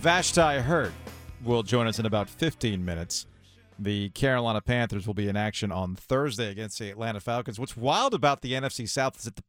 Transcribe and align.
Vashti 0.00 0.60
Hurt 0.60 0.92
will 1.44 1.64
join 1.64 1.88
us 1.88 1.98
in 1.98 2.06
about 2.06 2.30
15 2.30 2.84
minutes. 2.84 3.26
The 3.80 4.10
Carolina 4.10 4.60
Panthers 4.60 5.08
will 5.08 5.14
be 5.14 5.28
in 5.28 5.36
action 5.36 5.72
on 5.72 5.96
Thursday 5.96 6.50
against 6.50 6.78
the 6.78 6.88
Atlanta 6.88 7.18
Falcons. 7.18 7.58
What's 7.58 7.76
wild 7.76 8.14
about 8.14 8.42
the 8.42 8.52
NFC 8.52 8.88
South 8.88 9.16
is 9.18 9.24
that 9.24 9.34
the 9.34 9.42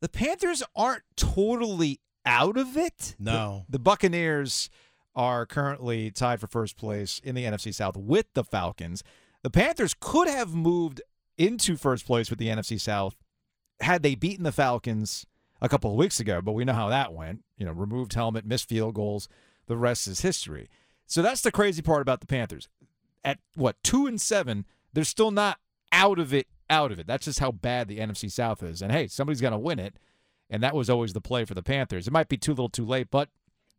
the 0.00 0.08
Panthers 0.08 0.62
aren't 0.76 1.02
totally 1.16 1.98
out 2.24 2.56
of 2.56 2.76
it. 2.76 3.16
No. 3.18 3.64
The, 3.68 3.72
the 3.72 3.78
Buccaneers 3.80 4.70
are 5.16 5.44
currently 5.44 6.12
tied 6.12 6.38
for 6.38 6.46
first 6.46 6.76
place 6.76 7.20
in 7.24 7.34
the 7.34 7.44
NFC 7.44 7.74
South 7.74 7.96
with 7.96 8.26
the 8.34 8.44
Falcons. 8.44 9.02
The 9.42 9.50
Panthers 9.50 9.92
could 9.98 10.28
have 10.28 10.54
moved 10.54 11.00
into 11.36 11.76
first 11.76 12.06
place 12.06 12.30
with 12.30 12.38
the 12.38 12.46
NFC 12.46 12.80
South 12.80 13.16
had 13.80 14.04
they 14.04 14.14
beaten 14.14 14.44
the 14.44 14.52
Falcons 14.52 15.26
a 15.60 15.68
couple 15.68 15.90
of 15.90 15.96
weeks 15.96 16.20
ago, 16.20 16.40
but 16.40 16.52
we 16.52 16.64
know 16.64 16.72
how 16.74 16.88
that 16.88 17.12
went. 17.12 17.42
You 17.56 17.66
know, 17.66 17.72
removed 17.72 18.14
helmet, 18.14 18.46
missed 18.46 18.68
field 18.68 18.94
goals. 18.94 19.28
The 19.68 19.76
rest 19.76 20.08
is 20.08 20.20
history. 20.20 20.68
So 21.06 21.22
that's 21.22 21.40
the 21.40 21.52
crazy 21.52 21.82
part 21.82 22.02
about 22.02 22.20
the 22.20 22.26
Panthers. 22.26 22.68
At 23.24 23.38
what, 23.54 23.76
two 23.82 24.06
and 24.06 24.20
seven, 24.20 24.66
they're 24.92 25.04
still 25.04 25.30
not 25.30 25.58
out 25.92 26.18
of 26.18 26.34
it, 26.34 26.48
out 26.68 26.92
of 26.92 26.98
it. 26.98 27.06
That's 27.06 27.24
just 27.26 27.38
how 27.38 27.52
bad 27.52 27.88
the 27.88 27.98
NFC 27.98 28.30
South 28.30 28.62
is. 28.62 28.82
And 28.82 28.90
hey, 28.92 29.06
somebody's 29.06 29.40
going 29.40 29.52
to 29.52 29.58
win 29.58 29.78
it. 29.78 29.96
And 30.50 30.62
that 30.62 30.74
was 30.74 30.90
always 30.90 31.12
the 31.12 31.20
play 31.20 31.44
for 31.44 31.54
the 31.54 31.62
Panthers. 31.62 32.06
It 32.06 32.12
might 32.12 32.28
be 32.28 32.36
too 32.36 32.52
little 32.52 32.68
too 32.68 32.86
late, 32.86 33.08
but 33.10 33.28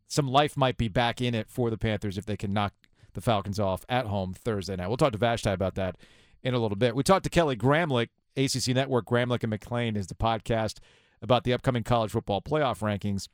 some 0.08 0.28
life 0.28 0.56
might 0.56 0.76
be 0.76 0.88
back 0.88 1.20
in 1.20 1.34
it 1.34 1.48
for 1.48 1.70
the 1.70 1.78
Panthers 1.78 2.16
if 2.16 2.26
they 2.26 2.36
can 2.36 2.52
knock 2.52 2.72
the 3.14 3.20
Falcons 3.20 3.58
off 3.58 3.84
at 3.88 4.06
home 4.06 4.32
Thursday 4.32 4.76
night. 4.76 4.88
We'll 4.88 4.96
talk 4.96 5.12
to 5.12 5.18
Vashti 5.18 5.50
about 5.50 5.74
that 5.74 5.96
in 6.42 6.54
a 6.54 6.58
little 6.58 6.76
bit. 6.76 6.94
We 6.94 7.02
talked 7.02 7.24
to 7.24 7.30
Kelly 7.30 7.56
Gramlich, 7.56 8.08
ACC 8.36 8.74
Network. 8.74 9.06
Gramlich 9.06 9.42
and 9.42 9.50
McLean 9.50 9.96
is 9.96 10.06
the 10.06 10.14
podcast 10.14 10.78
about 11.22 11.44
the 11.44 11.52
upcoming 11.52 11.82
college 11.82 12.12
football 12.12 12.40
playoff 12.40 12.80
rankings. 12.80 13.28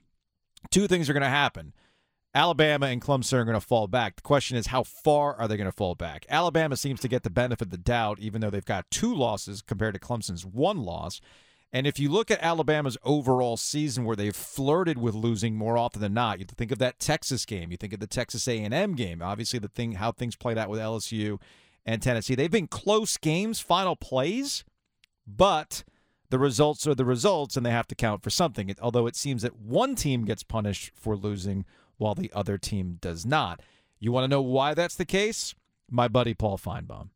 Two 0.70 0.88
things 0.88 1.08
are 1.08 1.12
going 1.12 1.22
to 1.22 1.28
happen. 1.28 1.72
Alabama 2.36 2.88
and 2.88 3.00
Clemson 3.00 3.32
are 3.32 3.44
going 3.44 3.58
to 3.58 3.66
fall 3.66 3.88
back. 3.88 4.16
The 4.16 4.22
question 4.22 4.58
is, 4.58 4.66
how 4.66 4.82
far 4.82 5.34
are 5.36 5.48
they 5.48 5.56
going 5.56 5.70
to 5.70 5.72
fall 5.72 5.94
back? 5.94 6.26
Alabama 6.28 6.76
seems 6.76 7.00
to 7.00 7.08
get 7.08 7.22
the 7.22 7.30
benefit 7.30 7.62
of 7.62 7.70
the 7.70 7.78
doubt, 7.78 8.18
even 8.20 8.42
though 8.42 8.50
they've 8.50 8.62
got 8.62 8.90
two 8.90 9.14
losses 9.14 9.62
compared 9.62 9.94
to 9.94 10.00
Clemson's 10.00 10.44
one 10.44 10.82
loss. 10.82 11.22
And 11.72 11.86
if 11.86 11.98
you 11.98 12.10
look 12.10 12.30
at 12.30 12.42
Alabama's 12.42 12.98
overall 13.02 13.56
season, 13.56 14.04
where 14.04 14.16
they've 14.16 14.36
flirted 14.36 14.98
with 14.98 15.14
losing 15.14 15.56
more 15.56 15.78
often 15.78 16.02
than 16.02 16.12
not, 16.12 16.38
you 16.38 16.44
think 16.44 16.70
of 16.72 16.78
that 16.78 16.98
Texas 16.98 17.46
game, 17.46 17.70
you 17.70 17.78
think 17.78 17.94
of 17.94 18.00
the 18.00 18.06
Texas 18.06 18.46
A&M 18.46 18.94
game. 18.94 19.22
Obviously, 19.22 19.58
the 19.58 19.68
thing 19.68 19.92
how 19.92 20.12
things 20.12 20.36
played 20.36 20.58
out 20.58 20.68
with 20.68 20.78
LSU 20.78 21.40
and 21.86 22.02
Tennessee, 22.02 22.34
they've 22.34 22.50
been 22.50 22.68
close 22.68 23.16
games, 23.16 23.60
final 23.60 23.96
plays, 23.96 24.62
but 25.26 25.84
the 26.28 26.38
results 26.38 26.86
are 26.86 26.94
the 26.94 27.06
results, 27.06 27.56
and 27.56 27.64
they 27.64 27.70
have 27.70 27.88
to 27.88 27.94
count 27.94 28.22
for 28.22 28.30
something. 28.30 28.74
Although 28.82 29.06
it 29.06 29.16
seems 29.16 29.40
that 29.40 29.56
one 29.58 29.94
team 29.94 30.26
gets 30.26 30.42
punished 30.42 30.92
for 30.94 31.16
losing 31.16 31.64
while 31.98 32.14
the 32.14 32.32
other 32.34 32.58
team 32.58 32.98
does 33.00 33.24
not. 33.24 33.60
You 33.98 34.12
want 34.12 34.24
to 34.24 34.28
know 34.28 34.42
why 34.42 34.74
that's 34.74 34.96
the 34.96 35.04
case? 35.04 35.54
My 35.90 36.08
buddy 36.08 36.34
Paul 36.34 36.58
Finebaum, 36.58 37.08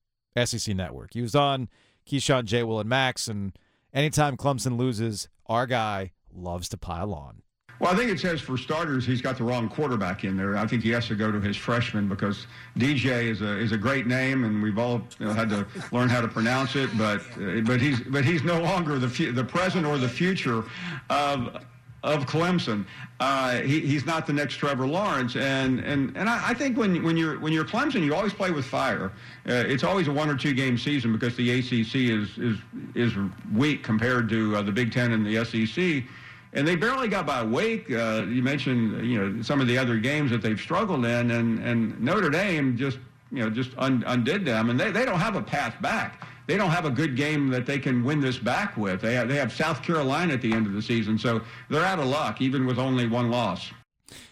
SEC 0.44 0.74
Network. 0.74 1.14
He 1.14 1.22
was 1.22 1.34
on 1.34 1.68
Keyshawn, 2.08 2.44
J. 2.44 2.62
Will, 2.62 2.80
and 2.80 2.88
Max, 2.88 3.28
and 3.28 3.52
anytime 3.92 4.36
Clemson 4.36 4.78
loses, 4.78 5.28
our 5.46 5.66
guy 5.66 6.12
loves 6.32 6.68
to 6.70 6.76
pile 6.76 7.12
on. 7.12 7.42
Well, 7.80 7.90
I 7.90 7.96
think 7.96 8.10
it 8.10 8.20
says 8.20 8.42
for 8.42 8.58
starters, 8.58 9.06
he's 9.06 9.22
got 9.22 9.38
the 9.38 9.44
wrong 9.44 9.66
quarterback 9.70 10.24
in 10.24 10.36
there. 10.36 10.54
I 10.54 10.66
think 10.66 10.82
he 10.82 10.90
has 10.90 11.08
to 11.08 11.14
go 11.14 11.32
to 11.32 11.40
his 11.40 11.56
freshman 11.56 12.08
because 12.08 12.46
DJ 12.76 13.30
is 13.30 13.40
a 13.40 13.58
is 13.58 13.72
a 13.72 13.78
great 13.78 14.06
name, 14.06 14.44
and 14.44 14.62
we've 14.62 14.78
all 14.78 15.00
you 15.18 15.26
know, 15.26 15.32
had 15.32 15.48
to 15.48 15.66
learn 15.92 16.10
how 16.10 16.20
to 16.20 16.28
pronounce 16.28 16.76
it. 16.76 16.90
But 16.98 17.22
uh, 17.40 17.62
but 17.64 17.80
he's 17.80 18.00
but 18.00 18.22
he's 18.22 18.44
no 18.44 18.60
longer 18.60 18.98
the 18.98 19.08
fu- 19.08 19.32
the 19.32 19.44
present 19.44 19.86
or 19.86 19.96
the 19.96 20.10
future 20.10 20.62
of 21.08 21.64
of 22.02 22.26
Clemson. 22.26 22.86
Uh, 23.18 23.60
he, 23.60 23.80
he's 23.80 24.06
not 24.06 24.26
the 24.26 24.32
next 24.32 24.54
Trevor 24.54 24.86
Lawrence, 24.86 25.36
and 25.36 25.80
and 25.80 26.16
and 26.16 26.28
I, 26.28 26.50
I, 26.50 26.54
think 26.54 26.76
when 26.76 27.02
when 27.02 27.16
you're 27.16 27.38
when 27.38 27.52
you're 27.52 27.64
Clemson, 27.64 28.02
you 28.02 28.14
always 28.14 28.32
play 28.32 28.50
with 28.50 28.64
fire. 28.64 29.12
Uh, 29.48 29.52
it's 29.66 29.84
always 29.84 30.08
a 30.08 30.12
one 30.12 30.30
or 30.30 30.36
two 30.36 30.54
game 30.54 30.78
season 30.78 31.12
because 31.12 31.36
the 31.36 31.58
ACC 31.58 31.94
is 31.94 32.38
is 32.38 32.56
is 32.94 33.12
weak 33.54 33.82
compared 33.82 34.28
to 34.30 34.56
uh, 34.56 34.62
the 34.62 34.72
Big 34.72 34.92
Ten 34.92 35.12
and 35.12 35.26
the 35.26 35.44
SEC. 35.44 36.04
And 36.52 36.66
they 36.66 36.74
barely 36.74 37.06
got 37.06 37.26
by 37.26 37.44
Wake. 37.44 37.92
Uh, 37.92 38.24
you 38.28 38.42
mentioned, 38.42 39.06
you 39.06 39.20
know, 39.20 39.42
some 39.42 39.60
of 39.60 39.68
the 39.68 39.78
other 39.78 39.98
games 39.98 40.32
that 40.32 40.42
they've 40.42 40.60
struggled 40.60 41.04
in, 41.04 41.30
and, 41.30 41.60
and 41.60 42.00
Notre 42.00 42.28
Dame 42.28 42.76
just, 42.76 42.98
you 43.30 43.38
know, 43.38 43.50
just 43.50 43.70
un, 43.78 44.02
undid 44.04 44.44
them. 44.44 44.68
And 44.68 44.80
they, 44.80 44.90
they 44.90 45.04
don't 45.04 45.20
have 45.20 45.36
a 45.36 45.42
path 45.42 45.80
back 45.80 46.26
they 46.50 46.56
don't 46.56 46.70
have 46.70 46.84
a 46.84 46.90
good 46.90 47.14
game 47.14 47.46
that 47.48 47.64
they 47.64 47.78
can 47.78 48.02
win 48.02 48.20
this 48.20 48.36
back 48.36 48.76
with. 48.76 49.00
They 49.00 49.14
have, 49.14 49.28
they 49.28 49.36
have 49.36 49.52
South 49.52 49.84
Carolina 49.84 50.34
at 50.34 50.42
the 50.42 50.52
end 50.52 50.66
of 50.66 50.72
the 50.72 50.82
season, 50.82 51.16
so 51.16 51.42
they're 51.68 51.84
out 51.84 52.00
of 52.00 52.06
luck, 52.06 52.40
even 52.40 52.66
with 52.66 52.76
only 52.76 53.06
one 53.06 53.30
loss. 53.30 53.70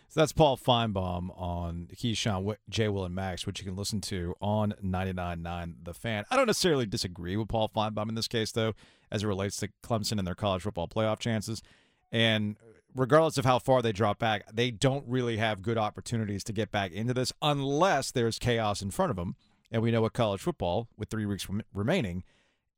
So 0.09 0.21
that's 0.21 0.33
Paul 0.33 0.57
Finebaum 0.57 1.31
on 1.41 1.89
Keyshawn, 1.95 2.57
J. 2.69 2.89
Will, 2.89 3.05
and 3.05 3.15
Max, 3.15 3.47
which 3.47 3.61
you 3.61 3.67
can 3.67 3.77
listen 3.77 4.01
to 4.01 4.35
on 4.41 4.75
99.9 4.85 5.75
The 5.85 5.95
Fan. 5.95 6.25
I 6.29 6.35
don't 6.35 6.49
necessarily 6.49 6.87
disagree 6.87 7.37
with 7.37 7.47
Paul 7.47 7.69
Finebaum 7.69 8.09
in 8.09 8.17
this 8.17 8.27
case, 8.27 8.51
though, 8.51 8.73
as 9.13 9.23
it 9.23 9.29
relates 9.29 9.59
to 9.59 9.69
Clemson 9.85 10.19
and 10.19 10.27
their 10.27 10.35
college 10.35 10.63
football 10.63 10.89
playoff 10.89 11.21
chances. 11.21 11.63
And 12.11 12.57
regardless 12.97 13.39
of 13.39 13.45
how 13.45 13.61
far 13.61 13.81
they 13.81 13.93
drop 13.93 14.19
back, 14.19 14.43
they 14.53 14.73
don't 14.73 15.05
really 15.07 15.37
have 15.37 15.63
good 15.63 15.79
opportunities 15.79 16.43
to 16.45 16.53
get 16.53 16.73
back 16.73 16.91
into 16.91 17.15
this 17.15 17.33
unless 17.41 18.11
there's 18.11 18.41
chaos 18.41 18.83
in 18.83 18.91
front 18.91 19.11
of 19.11 19.17
them 19.17 19.37
and 19.71 19.83
we 19.83 19.91
know 19.91 20.03
what 20.03 20.13
college 20.13 20.41
football, 20.41 20.89
with 20.97 21.11
three 21.11 21.27
weeks 21.27 21.47
remaining, 21.73 22.25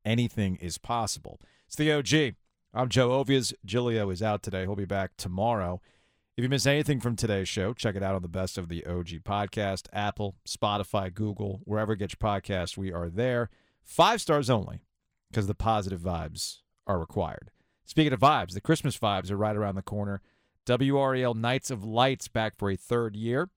anything 0.05 0.57
is 0.57 0.79
possible. 0.79 1.41
It's 1.67 1.77
the 1.77 1.93
OG. 1.93 2.35
I'm 2.73 2.89
Joe 2.89 3.11
Ovies. 3.11 3.53
Giglio 3.65 4.11
is 4.11 4.23
out 4.23 4.43
today. 4.43 4.63
He'll 4.63 4.77
be 4.77 4.85
back 4.85 5.17
tomorrow. 5.17 5.81
If 6.37 6.43
you 6.43 6.49
miss 6.49 6.67
anything 6.67 7.01
from 7.01 7.17
today's 7.17 7.49
show, 7.49 7.75
check 7.75 7.97
it 7.97 8.03
out 8.03 8.15
on 8.15 8.23
the 8.23 8.29
Best 8.29 8.57
of 8.57 8.69
the 8.69 8.87
OG 8.87 9.25
podcast, 9.25 9.89
Apple, 9.93 10.37
Spotify, 10.49 11.13
Google, 11.13 11.61
wherever 11.65 11.93
you 11.93 11.99
get 11.99 12.13
your 12.13 12.31
podcast. 12.31 12.77
We 12.77 12.93
are 12.93 13.11
there. 13.11 13.51
Five 13.83 14.21
stars 14.21 14.49
only 14.49 14.81
because 15.31 15.47
the 15.47 15.55
positive 15.55 16.01
vibes 16.01 16.59
are 16.87 16.99
required. 16.99 17.51
Speaking 17.85 18.13
of 18.13 18.21
vibes, 18.21 18.53
the 18.53 18.61
Christmas 18.61 18.97
vibes 18.97 19.31
are 19.31 19.37
right 19.37 19.57
around 19.57 19.75
the 19.75 19.83
corner. 19.83 20.23
WRAL 20.67 21.35
Nights 21.35 21.71
of 21.71 21.85
Lights 21.85 22.29
back 22.29 22.57
for 22.57 22.71
a 22.71 22.77
third 22.77 23.17
year. 23.17 23.51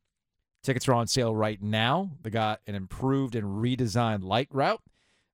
Tickets 0.63 0.87
are 0.87 0.93
on 0.93 1.07
sale 1.07 1.35
right 1.35 1.61
now. 1.61 2.11
They 2.21 2.29
got 2.29 2.61
an 2.65 2.75
improved 2.75 3.35
and 3.35 3.61
redesigned 3.61 4.23
light 4.23 4.47
route. 4.49 4.79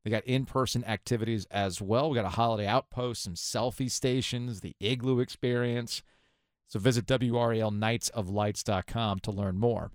They 0.04 0.10
got 0.10 0.26
in 0.26 0.46
person 0.46 0.84
activities 0.86 1.46
as 1.52 1.80
well. 1.80 2.10
We 2.10 2.16
got 2.16 2.26
a 2.26 2.30
holiday 2.30 2.66
outpost, 2.66 3.22
some 3.24 3.36
selfie 3.36 3.92
stations, 3.92 4.62
the 4.62 4.76
igloo 4.80 5.20
experience. 5.20 6.02
So 6.68 6.80
visit 6.80 7.06
WRALNightsOfLights.com 7.06 9.20
to 9.20 9.32
learn 9.32 9.58
more. 9.58 9.92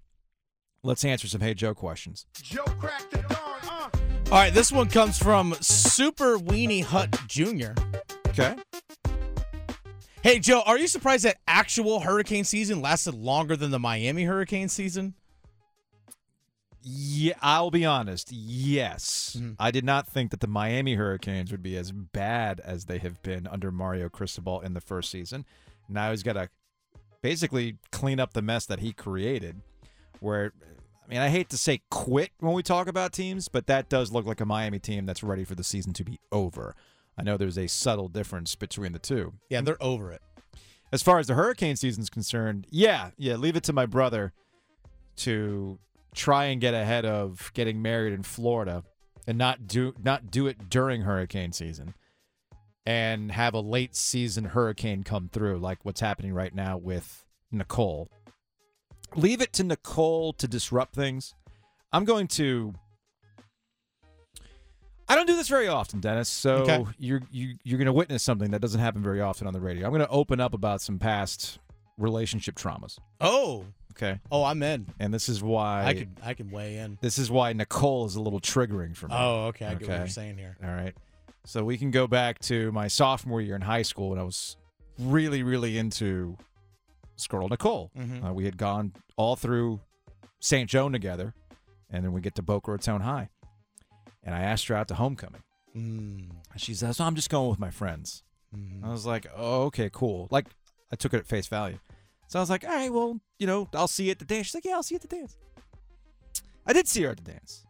Let's 0.85 1.05
answer 1.05 1.27
some 1.27 1.41
Hey 1.41 1.55
Joe 1.55 1.75
questions. 1.75 2.27
Joe 2.41 2.63
cracked 2.79 3.11
the 3.11 3.19
dawn, 3.19 3.59
uh. 3.65 3.89
All 4.31 4.39
right, 4.39 4.55
this 4.55 4.71
one 4.71 4.89
comes 4.89 5.19
from 5.19 5.57
Super 5.61 6.39
Weenie 6.39 6.85
Hut 6.85 7.11
Jr. 7.27 7.73
Okay. 8.29 8.55
Hey, 10.23 10.39
Joe, 10.39 10.63
are 10.65 10.79
you 10.79 10.87
surprised 10.87 11.25
that 11.25 11.39
actual 11.49 11.99
hurricane 12.01 12.45
season 12.45 12.81
lasted 12.81 13.15
longer 13.15 13.57
than 13.57 13.73
the 13.73 13.81
Miami 13.81 14.23
hurricane 14.25 14.69
season? 14.69 15.15
Yeah, 16.87 17.35
I'll 17.41 17.71
be 17.71 17.87
honest. 17.87 18.31
Yes. 18.31 19.37
Mm-hmm. 19.39 19.53
I 19.59 19.71
did 19.71 19.85
not 19.85 20.07
think 20.07 20.31
that 20.33 20.41
the 20.41 20.47
Miami 20.47 20.97
Hurricanes 20.97 21.51
would 21.51 21.63
be 21.63 21.79
as 21.79 21.93
bad 21.93 22.61
as 22.61 22.85
they 22.85 22.99
have 22.99 23.23
been 23.23 23.47
under 23.47 23.73
Mario 23.73 24.11
Cristobal 24.11 24.61
in 24.61 24.75
the 24.75 24.83
first 24.83 25.11
season. 25.11 25.47
Now 25.89 26.11
he's 26.11 26.23
got 26.23 26.35
to 26.35 26.51
basically 27.23 27.79
clean 27.91 28.21
up 28.21 28.35
the 28.35 28.43
mess 28.43 28.67
that 28.67 28.81
he 28.81 28.93
created. 28.93 29.63
Where, 30.21 30.53
I 31.03 31.09
mean, 31.09 31.21
I 31.21 31.31
hate 31.31 31.49
to 31.51 31.59
say 31.59 31.81
quit 31.91 32.33
when 32.41 32.53
we 32.53 32.63
talk 32.63 32.87
about 32.87 33.15
teams, 33.15 33.49
but 33.49 33.67
that 33.67 33.89
does 33.89 34.13
look 34.13 34.27
like 34.27 34.43
a 34.43 34.47
Miami 34.47 34.79
team 34.79 35.07
that's 35.07 35.23
ready 35.23 35.45
for 35.45 35.55
the 35.55 35.65
season 35.65 35.95
to 35.95 36.05
be 36.05 36.21
over. 36.33 36.77
I 37.17 37.23
know 37.23 37.39
there's 37.39 37.59
a 37.59 37.67
subtle 37.67 38.09
difference 38.09 38.57
between 38.57 38.93
the 38.93 38.99
two. 38.99 39.33
Yeah, 39.49 39.63
they're 39.63 39.83
over 39.83 40.13
it. 40.13 40.21
As 40.93 41.03
far 41.03 41.19
as 41.19 41.29
the 41.29 41.35
hurricane 41.35 41.77
season 41.77 42.03
is 42.03 42.11
concerned, 42.11 42.67
yeah, 42.69 43.11
yeah, 43.17 43.37
leave 43.37 43.57
it 43.57 43.65
to 43.65 43.73
my 43.73 43.87
brother 43.87 44.35
to 45.17 45.79
try 46.15 46.47
and 46.47 46.61
get 46.61 46.75
ahead 46.75 47.05
of 47.05 47.51
getting 47.55 47.83
married 47.83 48.13
in 48.13 48.23
Florida 48.23 48.83
and 49.27 49.39
not 49.39 49.67
do 49.67 49.95
not 50.03 50.31
do 50.31 50.47
it 50.47 50.69
during 50.69 51.03
hurricane 51.03 51.53
season 51.53 51.95
and 52.87 53.33
have 53.33 53.55
a 53.55 53.61
late 53.61 53.97
season 53.97 54.45
hurricane 54.45 55.03
come 55.03 55.29
through 55.29 55.59
like 55.59 55.85
what's 55.85 56.01
happening 56.01 56.33
right 56.33 56.55
now 56.55 56.77
with 56.77 57.25
Nicole. 57.51 58.09
Leave 59.17 59.41
it 59.41 59.53
to 59.55 59.65
Nicole 59.65 60.33
to 60.35 60.47
disrupt 60.47 60.95
things. 60.95 61.35
I'm 61.93 62.05
going 62.05 62.27
to 62.29 62.75
I 65.09 65.17
don't 65.17 65.27
do 65.27 65.37
this 65.37 65.49
very 65.49 65.69
often, 65.69 66.01
Dennis. 66.01 66.29
So 66.29 66.57
okay. 66.57 66.85
you're 66.99 67.23
you, 67.31 67.55
you're 67.63 67.79
going 67.79 67.87
to 67.87 67.93
witness 67.93 68.23
something 68.23 68.51
that 68.53 68.61
doesn't 68.61 68.81
happen 68.81 69.03
very 69.03 69.21
often 69.21 69.47
on 69.47 69.53
the 69.53 69.61
radio. 69.61 69.87
I'm 69.87 69.93
going 69.93 70.01
to 70.01 70.09
open 70.09 70.41
up 70.41 70.55
about 70.55 70.81
some 70.81 70.99
past 70.99 71.59
relationship 71.99 72.57
traumas. 72.57 72.99
Oh, 73.21 73.65
Okay. 73.97 74.21
Oh, 74.31 74.43
I'm 74.45 74.63
in. 74.63 74.87
And 74.99 75.15
this 75.15 75.29
is 75.29 75.43
why 75.43 75.85
I 75.85 75.95
could 75.95 76.17
I 76.23 76.35
can 76.35 76.51
weigh 76.51 76.79
in. 76.79 76.99
This 77.01 77.19
is 77.19 77.31
why 77.31 77.53
Nicole 77.53 78.07
is 78.07 78.17
a 78.17 78.21
little 78.21 78.41
triggering 78.41 78.97
for 78.97 79.07
me. 79.09 79.15
Oh, 79.17 79.47
okay. 79.47 79.67
I 79.67 79.75
get 79.75 79.89
what 79.89 79.99
you're 79.99 80.09
saying 80.09 80.37
here. 80.39 80.57
All 80.63 80.71
right. 80.71 80.95
So 81.47 81.65
we 81.65 81.77
can 81.79 81.91
go 81.91 82.07
back 82.07 82.39
to 82.41 82.73
my 82.73 82.89
sophomore 82.89 83.41
year 83.41 83.55
in 83.55 83.61
high 83.63 83.83
school 83.83 84.11
when 84.11 84.19
I 84.19 84.23
was 84.23 84.57
really, 84.99 85.43
really 85.43 85.79
into 85.79 86.37
this 87.17 87.27
girl 87.27 87.49
Nicole. 87.49 87.91
Mhm. 87.97 88.29
Uh, 88.29 88.33
we 88.33 88.45
had 88.47 88.57
gone 88.57 88.93
all 89.17 89.37
through 89.37 89.81
St. 90.41 90.69
Joan 90.69 90.93
together, 90.93 91.35
and 91.91 92.05
then 92.05 92.13
we 92.13 92.21
get 92.21 92.35
to 92.37 92.43
Boca 92.43 92.73
Raton 92.73 93.03
High, 93.03 93.29
and 94.23 94.35
I 94.35 94.41
asked 94.43 94.67
her 94.69 94.75
out 94.75 94.89
to 94.89 94.95
homecoming. 94.95 95.43
Mm. 95.77 96.31
And 96.53 96.61
she 96.61 96.75
says, 96.75 96.99
"I'm 97.01 97.15
just 97.15 97.31
going 97.31 97.51
with 97.51 97.59
my 97.59 97.71
friends." 97.71 98.23
Mhm. 98.57 98.83
I 98.85 98.91
was 98.91 99.05
like, 99.07 99.27
"Oh, 99.37 99.65
okay, 99.65 99.91
cool." 99.93 100.29
Like 100.31 100.47
I 100.91 100.97
took 100.97 101.13
it 101.15 101.19
at 101.19 101.27
face 101.27 101.47
value. 101.47 101.79
So 102.29 102.39
I 102.39 102.43
was 102.43 102.51
like, 102.51 102.65
"All 102.65 102.71
right, 102.71 102.93
well, 102.93 103.21
you 103.39 103.47
know, 103.47 103.69
I'll 103.75 103.89
see 103.89 104.05
you 104.05 104.11
at 104.11 104.19
the 104.19 104.25
dance." 104.25 104.47
She's 104.47 104.55
like, 104.55 104.65
"Yeah, 104.65 104.75
I'll 104.75 104.83
see 104.83 104.95
you 104.95 105.01
at 105.03 105.09
the 105.09 105.17
dance." 105.17 105.37
I 106.67 106.73
did 106.73 106.89
see 106.89 107.03
her 107.03 107.11
at 107.11 107.19
the 107.23 107.31
dance 107.31 107.65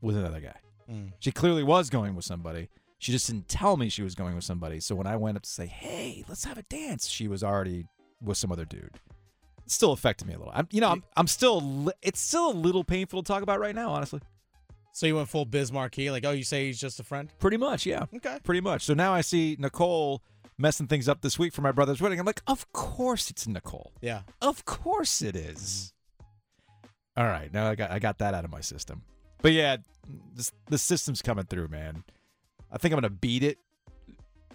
with 0.00 0.16
another 0.16 0.40
guy. 0.40 0.56
Mm. 0.90 1.12
She 1.20 1.30
clearly 1.30 1.62
was 1.62 1.88
going 1.90 2.14
with 2.16 2.24
somebody. 2.24 2.68
She 2.98 3.12
just 3.12 3.26
didn't 3.28 3.48
tell 3.48 3.76
me 3.76 3.88
she 3.88 4.02
was 4.02 4.14
going 4.14 4.34
with 4.34 4.44
somebody. 4.44 4.80
So 4.80 4.94
when 4.94 5.06
I 5.06 5.16
went 5.16 5.36
up 5.36 5.44
to 5.44 5.48
say, 5.48 5.66
"Hey, 5.66 6.24
let's 6.28 6.44
have 6.44 6.58
a 6.58 6.62
dance," 6.64 7.06
she 7.08 7.28
was 7.28 7.42
already 7.44 7.86
with 8.22 8.36
some 8.36 8.50
other 8.52 8.64
dude. 8.64 8.98
It 9.64 9.70
still 9.70 9.92
affected 9.92 10.26
me 10.26 10.34
a 10.34 10.38
little. 10.38 10.52
I'm, 10.54 10.68
you 10.70 10.80
know, 10.80 10.88
I'm, 10.90 11.04
I'm 11.16 11.26
still. 11.26 11.60
li- 11.60 11.92
It's 12.02 12.20
still 12.20 12.50
a 12.50 12.52
little 12.52 12.84
painful 12.84 13.22
to 13.22 13.26
talk 13.26 13.42
about 13.42 13.60
right 13.60 13.74
now, 13.74 13.90
honestly. 13.90 14.20
So 14.92 15.06
you 15.06 15.14
went 15.14 15.28
full 15.28 15.44
Biz 15.44 15.70
Markie, 15.70 16.10
like, 16.10 16.26
oh, 16.26 16.32
you 16.32 16.42
say 16.42 16.66
he's 16.66 16.80
just 16.80 16.98
a 16.98 17.04
friend? 17.04 17.30
Pretty 17.38 17.56
much, 17.56 17.86
yeah. 17.86 18.06
Okay. 18.16 18.38
Pretty 18.42 18.60
much. 18.60 18.82
So 18.84 18.92
now 18.92 19.14
I 19.14 19.20
see 19.20 19.56
Nicole 19.60 20.20
messing 20.60 20.86
things 20.86 21.08
up 21.08 21.22
this 21.22 21.38
week 21.38 21.52
for 21.52 21.62
my 21.62 21.72
brother's 21.72 22.00
wedding. 22.00 22.20
I'm 22.20 22.26
like, 22.26 22.42
of 22.46 22.70
course 22.72 23.30
it's 23.30 23.46
Nicole. 23.46 23.92
Yeah. 24.00 24.22
Of 24.42 24.64
course 24.64 25.22
it 25.22 25.34
is. 25.34 25.92
All 27.16 27.24
right, 27.26 27.52
now 27.52 27.68
I 27.68 27.74
got 27.74 27.90
I 27.90 27.98
got 27.98 28.18
that 28.18 28.34
out 28.34 28.44
of 28.44 28.50
my 28.50 28.60
system. 28.60 29.02
But 29.42 29.52
yeah, 29.52 29.78
this 30.34 30.52
the 30.68 30.78
system's 30.78 31.22
coming 31.22 31.44
through, 31.46 31.68
man. 31.68 32.04
I 32.70 32.78
think 32.78 32.92
I'm 32.94 32.98
gonna 32.98 33.10
beat 33.10 33.42
it, 33.42 33.58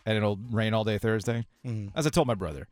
and 0.05 0.15
it'll 0.17 0.37
rain 0.51 0.73
all 0.73 0.83
day 0.83 0.97
Thursday. 0.97 1.45
Mhm. 1.65 1.91
As 1.95 2.07
I 2.07 2.09
told 2.09 2.27
my 2.27 2.33
brother, 2.33 2.67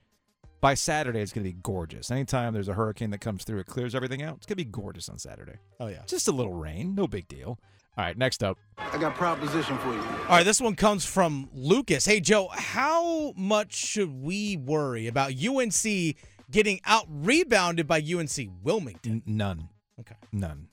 by 0.62 0.74
Saturday 0.74 1.20
it's 1.22 1.34
gonna 1.34 1.44
be 1.44 1.54
gorgeous. 1.54 2.10
Anytime 2.10 2.54
there's 2.54 2.70
a 2.70 2.74
hurricane 2.74 3.10
that 3.12 3.20
comes 3.20 3.44
through, 3.44 3.60
it 3.60 3.68
clears 3.68 3.94
everything 3.94 4.22
out. 4.22 4.38
It's 4.38 4.46
gonna 4.46 4.56
be 4.56 4.64
gorgeous 4.66 5.10
on 5.10 5.20
Saturday. 5.20 5.58
Oh, 5.80 5.88
yeah. 5.88 6.04
Just 6.08 6.28
a 6.28 6.32
little 6.32 6.54
rain, 6.54 6.96
no 6.96 7.06
big 7.08 7.28
deal. 7.28 7.60
All 7.96 8.04
right, 8.04 8.18
next 8.18 8.44
up. 8.44 8.58
I 8.78 8.98
got 8.98 9.12
a 9.14 9.16
proposition 9.16 9.78
for 9.78 9.94
you. 9.94 10.00
All 10.02 10.30
right, 10.38 10.44
this 10.44 10.60
one 10.60 10.76
comes 10.76 11.06
from 11.06 11.50
Lucas. 11.54 12.06
Hey, 12.06 12.20
Joe, 12.20 12.50
how 12.52 13.34
much 13.38 13.74
should 13.76 14.12
we 14.12 14.58
worry 14.58 15.06
about 15.08 15.34
UNC 15.34 16.16
getting 16.50 16.80
out 16.86 17.06
rebounded 17.08 17.88
by 17.88 18.02
UNC 18.02 18.50
Wilmington? 18.64 19.22
N- 19.28 19.38
none. 19.38 19.70
Okay. 20.00 20.16
None. 20.32 20.70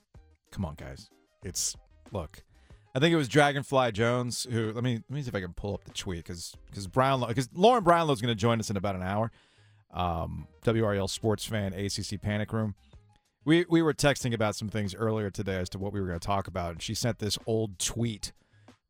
Come 0.51 0.65
on, 0.65 0.73
guys. 0.75 1.09
It's 1.43 1.75
look. 2.11 2.41
I 2.95 2.99
think 2.99 3.13
it 3.13 3.17
was 3.17 3.27
Dragonfly 3.27 3.91
Jones 3.91 4.47
who. 4.51 4.71
Let 4.73 4.83
me 4.83 4.95
let 4.95 5.15
me 5.15 5.21
see 5.21 5.29
if 5.29 5.35
I 5.35 5.41
can 5.41 5.53
pull 5.53 5.75
up 5.75 5.83
the 5.85 5.91
tweet 5.91 6.25
because 6.25 6.55
because 6.65 6.87
Brownlow 6.87 7.27
because 7.27 7.49
Lauren 7.53 7.83
Brownlow 7.83 8.13
is 8.13 8.21
going 8.21 8.33
to 8.33 8.39
join 8.39 8.59
us 8.59 8.69
in 8.69 8.77
about 8.77 8.95
an 8.95 9.03
hour. 9.03 9.31
Um, 9.93 10.47
WRL 10.65 11.09
sports 11.09 11.45
fan, 11.45 11.73
ACC 11.73 12.19
Panic 12.21 12.51
Room. 12.51 12.75
We 13.43 13.65
we 13.69 13.81
were 13.81 13.93
texting 13.93 14.33
about 14.33 14.55
some 14.55 14.69
things 14.69 14.93
earlier 14.93 15.29
today 15.29 15.57
as 15.57 15.69
to 15.69 15.79
what 15.79 15.93
we 15.93 15.99
were 15.99 16.07
going 16.07 16.19
to 16.19 16.25
talk 16.25 16.47
about, 16.47 16.73
and 16.73 16.81
she 16.81 16.93
sent 16.93 17.19
this 17.19 17.37
old 17.45 17.79
tweet 17.79 18.31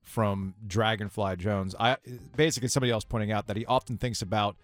from 0.02 0.56
Dragonfly 0.68 1.38
Jones. 1.38 1.76
I 1.80 1.98
basically 2.36 2.70
somebody 2.70 2.92
else 2.92 3.06
pointing 3.06 3.32
out 3.32 3.48
that 3.48 3.56
he 3.56 3.66
often 3.66 3.98
thinks 3.98 4.22
about 4.22 4.58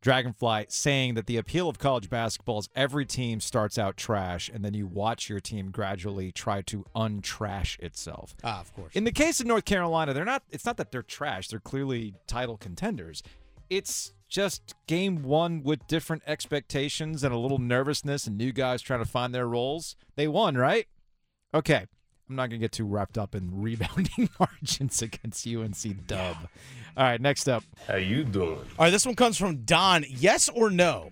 Dragonfly 0.00 0.66
saying 0.68 1.14
that 1.14 1.26
the 1.26 1.38
appeal 1.38 1.68
of 1.68 1.78
college 1.78 2.10
basketball 2.10 2.58
is 2.58 2.68
every 2.76 3.06
team 3.06 3.40
starts 3.40 3.78
out 3.78 3.96
trash 3.96 4.50
and 4.52 4.64
then 4.64 4.74
you 4.74 4.86
watch 4.86 5.30
your 5.30 5.40
team 5.40 5.70
gradually 5.70 6.30
try 6.30 6.60
to 6.62 6.84
untrash 6.94 7.78
itself. 7.80 8.36
Ah, 8.44 8.60
of 8.60 8.74
course. 8.74 8.94
In 8.94 9.04
the 9.04 9.12
case 9.12 9.40
of 9.40 9.46
North 9.46 9.64
Carolina, 9.64 10.12
they're 10.12 10.24
not 10.24 10.42
it's 10.50 10.66
not 10.66 10.76
that 10.76 10.92
they're 10.92 11.02
trash, 11.02 11.48
they're 11.48 11.58
clearly 11.58 12.14
title 12.26 12.56
contenders. 12.56 13.22
It's 13.70 14.12
just 14.34 14.74
game 14.88 15.22
1 15.22 15.62
with 15.62 15.86
different 15.86 16.24
expectations 16.26 17.22
and 17.22 17.32
a 17.32 17.38
little 17.38 17.58
nervousness 17.58 18.26
and 18.26 18.36
new 18.36 18.50
guys 18.50 18.82
trying 18.82 18.98
to 18.98 19.08
find 19.08 19.32
their 19.32 19.46
roles. 19.46 19.94
They 20.16 20.26
won, 20.26 20.56
right? 20.56 20.88
Okay. 21.54 21.86
I'm 22.28 22.34
not 22.34 22.50
going 22.50 22.58
to 22.60 22.64
get 22.64 22.72
too 22.72 22.84
wrapped 22.84 23.16
up 23.16 23.36
in 23.36 23.48
rebounding 23.62 24.28
margins 24.40 25.00
against 25.02 25.46
UNC 25.46 26.06
dub. 26.08 26.36
All 26.96 27.04
right, 27.04 27.20
next 27.20 27.48
up. 27.48 27.62
How 27.86 27.94
you 27.94 28.24
doing? 28.24 28.58
All 28.76 28.86
right, 28.86 28.90
this 28.90 29.06
one 29.06 29.14
comes 29.14 29.38
from 29.38 29.58
Don. 29.58 30.04
Yes 30.08 30.48
or 30.48 30.68
no? 30.68 31.10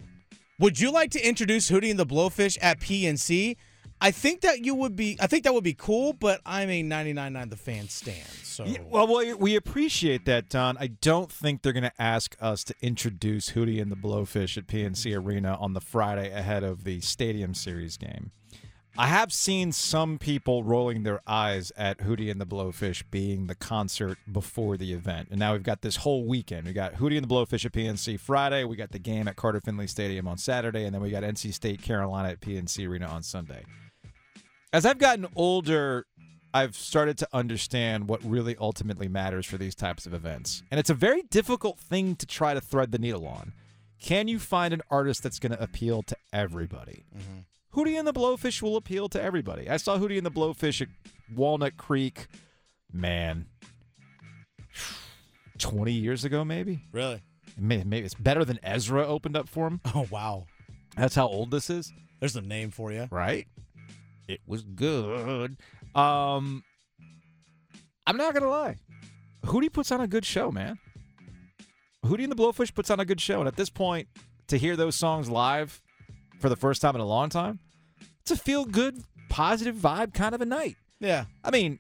Would 0.59 0.81
you 0.81 0.91
like 0.91 1.13
to 1.13 1.25
introduce 1.25 1.71
Hootie 1.71 1.91
and 1.91 2.01
the 2.01 2.07
Blowfish 2.07 2.59
at 2.61 2.81
PNC? 2.81 3.57
I 4.03 4.11
think 4.11 4.41
that 4.41 4.65
you 4.65 4.75
would 4.75 4.97
be. 4.97 5.17
I 5.21 5.29
think 5.29 5.45
that 5.45 5.55
would 5.55 5.63
be 5.63 5.75
cool, 5.75 6.13
but 6.13 6.41
I'm 6.45 6.69
a 6.69 6.83
99.9 6.83 7.51
the 7.51 7.57
fan 7.57 7.89
stand. 7.89 8.27
So 8.43 8.65
Yeah, 8.65 8.79
well, 8.85 9.07
we, 9.07 9.33
we 9.33 9.55
appreciate 9.55 10.25
that, 10.27 10.49
Don. 10.49 10.77
I 10.79 10.89
don't 10.89 11.31
think 11.31 11.63
they're 11.63 11.73
going 11.73 11.85
to 11.85 12.03
ask 12.03 12.37
us 12.41 12.65
to 12.65 12.75
introduce 12.83 13.53
Hootie 13.53 13.81
and 13.81 13.93
the 13.93 13.97
Blowfish 13.97 14.59
at 14.59 14.67
PNC 14.67 15.17
Arena 15.17 15.57
on 15.61 15.75
the 15.75 15.81
Friday 15.81 16.33
ahead 16.33 16.65
of 16.65 16.83
the 16.83 17.01
Stadium 17.01 17.55
Series 17.55 17.97
game. 17.97 18.33
I 18.99 19.07
have 19.07 19.33
seen 19.33 19.71
some 19.71 20.19
people 20.19 20.65
rolling 20.65 21.05
their 21.05 21.23
eyes 21.27 21.73
at 21.77 21.99
Hootie 21.99 22.31
and 22.31 22.41
the 22.41 22.45
Blowfish 22.45 23.05
being 23.11 23.47
the 23.47 23.55
concert 23.55 24.19
before 24.31 24.77
the 24.77 24.93
event. 24.93 25.29
And 25.31 25.39
now 25.39 25.53
we've 25.53 25.63
got 25.63 25.81
this 25.81 25.97
whole 25.97 26.27
weekend. 26.27 26.67
We 26.67 26.75
got 26.75 26.95
Hootie 26.95 27.17
and 27.17 27.25
the 27.25 27.33
Blowfish 27.33 27.65
at 27.65 27.73
PNC 27.73 28.21
Friday. 28.21 28.65
We 28.65 28.77
got 28.77 28.91
the 28.91 28.99
game 28.99 29.29
at 29.29 29.37
Carter 29.37 29.61
Finley 29.61 29.87
Stadium 29.87 30.29
on 30.29 30.37
Saturday. 30.37 30.85
And 30.85 30.95
then 30.95 31.01
we 31.01 31.11
got 31.11 31.23
NC 31.23 31.55
State 31.55 31.81
Carolina 31.81 32.31
at 32.31 32.41
PNC 32.41 32.87
Arena 32.87 33.07
on 33.07 33.23
Sunday. 33.23 33.65
As 34.73 34.87
I've 34.87 34.99
gotten 34.99 35.27
older, 35.37 36.07
I've 36.55 36.75
started 36.77 37.19
to 37.19 37.29
understand 37.33 38.09
what 38.09 38.23
really 38.25 38.57
ultimately 38.59 39.09
matters 39.09 39.47
for 39.47 39.59
these 39.59 39.75
types 39.75 40.07
of 40.07 40.15
events. 40.15 40.63
And 40.71 40.81
it's 40.81 40.91
a 40.91 40.95
very 40.95 41.23
difficult 41.25 41.79
thing 41.79 42.17
to 42.17 42.27
try 42.27 42.55
to 42.55 42.61
thread 42.61 42.93
the 42.93 42.99
needle 42.99 43.27
on. 43.27 43.53
Can 44.01 44.29
you 44.29 44.39
find 44.39 44.75
an 44.75 44.83
artist 44.91 45.23
that's 45.23 45.39
going 45.39 45.53
to 45.53 45.63
appeal 45.63 46.03
to 46.05 46.17
everybody? 46.33 47.05
Mm-hmm. 47.17 47.79
Hootie 47.79 47.99
and 47.99 48.07
the 48.07 48.13
Blowfish 48.13 48.61
will 48.61 48.77
appeal 48.77 49.09
to 49.11 49.23
everybody. 49.23 49.69
I 49.71 49.77
saw 49.77 49.97
Hootie 49.99 50.17
and 50.17 50.27
the 50.27 50.31
Blowfish 50.31 50.83
at 50.83 50.89
Walnut 51.35 51.77
Creek, 51.77 52.27
man, 52.93 53.47
20 55.59 55.93
years 55.93 56.25
ago, 56.25 56.45
maybe. 56.45 56.81
really, 56.93 57.23
Maybe, 57.59 57.85
maybe 57.85 58.07
it's 58.07 58.15
better 58.15 58.45
than 58.47 58.59
Ezra 58.63 59.07
opened 59.07 59.37
up 59.37 59.49
for 59.49 59.67
him. 59.67 59.81
oh 59.95 60.07
wow, 60.11 60.47
That's 60.97 61.15
how 61.15 61.29
old 61.29 61.51
this 61.51 61.69
is. 61.71 61.93
there's 62.21 62.35
a 62.37 62.41
name 62.41 62.71
for 62.71 62.93
you. 62.93 63.09
right? 63.11 63.47
It 64.29 64.41
was 64.47 64.63
good. 64.63 65.57
Um, 65.95 66.65
I'm 68.07 68.17
not 68.17 68.35
gonna 68.35 68.49
lie. 68.49 68.77
Hootie 69.45 69.73
puts 69.73 69.91
on 69.91 70.01
a 70.01 70.07
good 70.07 70.25
show, 70.25 70.51
man. 70.51 70.79
Hootie 72.05 72.23
and 72.25 72.33
the 72.33 72.37
Blowfish 72.37 72.75
puts 72.75 72.91
on 72.91 73.01
a 73.01 73.05
good 73.05 73.21
show, 73.21 73.39
and 73.41 73.49
at 73.49 73.57
this 73.57 73.71
point, 73.71 74.09
to 74.49 74.57
hear 74.57 74.77
those 74.77 74.97
songs 74.97 75.29
live 75.31 75.81
for 76.41 76.49
the 76.49 76.57
first 76.57 76.83
time 76.83 76.95
in 76.95 77.01
a 77.01 77.07
long 77.07 77.29
time, 77.29 77.61
it's 78.21 78.31
a 78.31 78.37
feel 78.37 78.65
good, 78.65 79.03
positive 79.29 79.77
vibe 79.77 80.15
kind 80.15 80.35
of 80.35 80.41
a 80.41 80.47
night. 80.47 80.77
Yeah, 81.01 81.25
I 81.45 81.51
mean, 81.51 81.79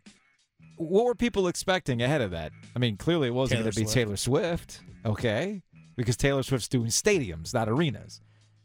what 0.76 1.04
were 1.04 1.14
people 1.14 1.48
expecting 1.48 2.02
ahead 2.02 2.20
of 2.20 2.30
that? 2.32 2.52
I 2.74 2.78
mean, 2.78 2.96
clearly 2.96 3.28
it 3.28 3.34
wasn't 3.34 3.60
going 3.60 3.72
to 3.72 3.80
be 3.80 3.86
Taylor 3.86 4.16
Swift, 4.16 4.80
okay? 5.04 5.62
Because 5.96 6.16
Taylor 6.16 6.42
Swift's 6.42 6.68
doing 6.68 6.88
stadiums, 6.88 7.52
not 7.54 7.68
arenas. 7.68 8.20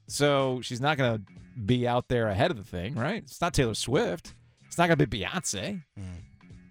So 0.07 0.61
she's 0.61 0.81
not 0.81 0.97
going 0.97 1.17
to 1.17 1.33
be 1.59 1.87
out 1.87 2.07
there 2.07 2.27
ahead 2.27 2.51
of 2.51 2.57
the 2.57 2.63
thing, 2.63 2.95
right? 2.95 3.23
It's 3.23 3.41
not 3.41 3.53
Taylor 3.53 3.73
Swift. 3.73 4.33
It's 4.67 4.77
not 4.77 4.87
going 4.87 4.97
to 4.97 5.07
be 5.07 5.19
Beyonce, 5.21 5.83
mm. 5.99 6.03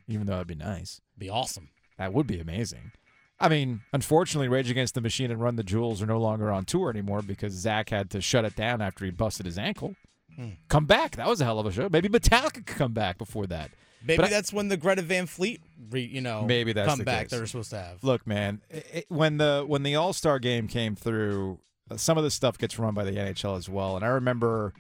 even 0.08 0.26
though 0.26 0.34
that'd 0.34 0.46
be 0.46 0.54
nice. 0.54 1.00
be 1.18 1.28
awesome. 1.30 1.68
That 1.98 2.12
would 2.12 2.26
be 2.26 2.38
amazing. 2.40 2.92
I 3.38 3.48
mean, 3.48 3.82
unfortunately, 3.92 4.48
Rage 4.48 4.70
Against 4.70 4.94
the 4.94 5.00
Machine 5.00 5.30
and 5.30 5.40
Run 5.40 5.56
the 5.56 5.62
Jewels 5.62 6.00
are 6.02 6.06
no 6.06 6.18
longer 6.18 6.50
on 6.50 6.64
tour 6.64 6.88
anymore 6.90 7.20
because 7.22 7.52
Zach 7.52 7.90
had 7.90 8.10
to 8.10 8.20
shut 8.20 8.44
it 8.44 8.56
down 8.56 8.80
after 8.80 9.04
he 9.04 9.10
busted 9.10 9.44
his 9.44 9.58
ankle. 9.58 9.94
Hmm. 10.34 10.50
Come 10.68 10.86
back. 10.86 11.16
That 11.16 11.26
was 11.26 11.40
a 11.40 11.44
hell 11.44 11.58
of 11.58 11.66
a 11.66 11.72
show. 11.72 11.88
Maybe 11.90 12.08
Metallica 12.08 12.54
could 12.54 12.66
come 12.66 12.92
back 12.92 13.18
before 13.18 13.46
that. 13.46 13.70
Maybe 14.02 14.18
But 14.18 14.26
I- 14.26 14.30
that's 14.30 14.52
when 14.52 14.68
the 14.68 14.76
Greta 14.76 15.02
Van 15.02 15.26
Fleet, 15.26 15.60
re, 15.90 16.02
you 16.02 16.20
know, 16.20 16.42
Maybe 16.44 16.72
that's 16.72 16.88
come 16.88 16.98
the 16.98 17.04
back. 17.04 17.22
case. 17.24 17.30
That 17.30 17.40
we're 17.40 17.46
supposed 17.46 17.70
to 17.70 17.78
have. 17.78 18.04
Look, 18.04 18.26
man, 18.26 18.60
it, 18.70 19.06
when 19.08 19.38
the 19.38 19.64
when 19.66 19.82
the 19.82 19.96
All 19.96 20.12
Star 20.12 20.38
game 20.38 20.68
came 20.68 20.94
through, 20.94 21.58
some 21.94 22.18
of 22.18 22.24
this 22.24 22.34
stuff 22.34 22.58
gets 22.58 22.78
run 22.78 22.94
by 22.94 23.04
the 23.04 23.12
NHL 23.12 23.56
as 23.56 23.68
well. 23.68 23.94
And 23.96 24.04
I 24.04 24.08
remember, 24.08 24.72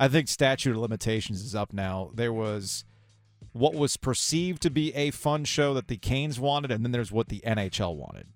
I 0.00 0.08
think 0.08 0.28
statute 0.28 0.72
of 0.72 0.78
limitations 0.78 1.42
is 1.42 1.54
up 1.54 1.72
now. 1.72 2.10
There 2.14 2.32
was 2.32 2.84
what 3.52 3.74
was 3.74 3.96
perceived 3.96 4.62
to 4.62 4.70
be 4.70 4.94
a 4.94 5.10
fun 5.10 5.44
show 5.44 5.72
that 5.74 5.88
the 5.88 5.96
Canes 5.96 6.38
wanted, 6.40 6.70
and 6.70 6.84
then 6.84 6.92
there's 6.92 7.12
what 7.12 7.28
the 7.28 7.40
NHL 7.46 7.94
wanted. 7.96 8.26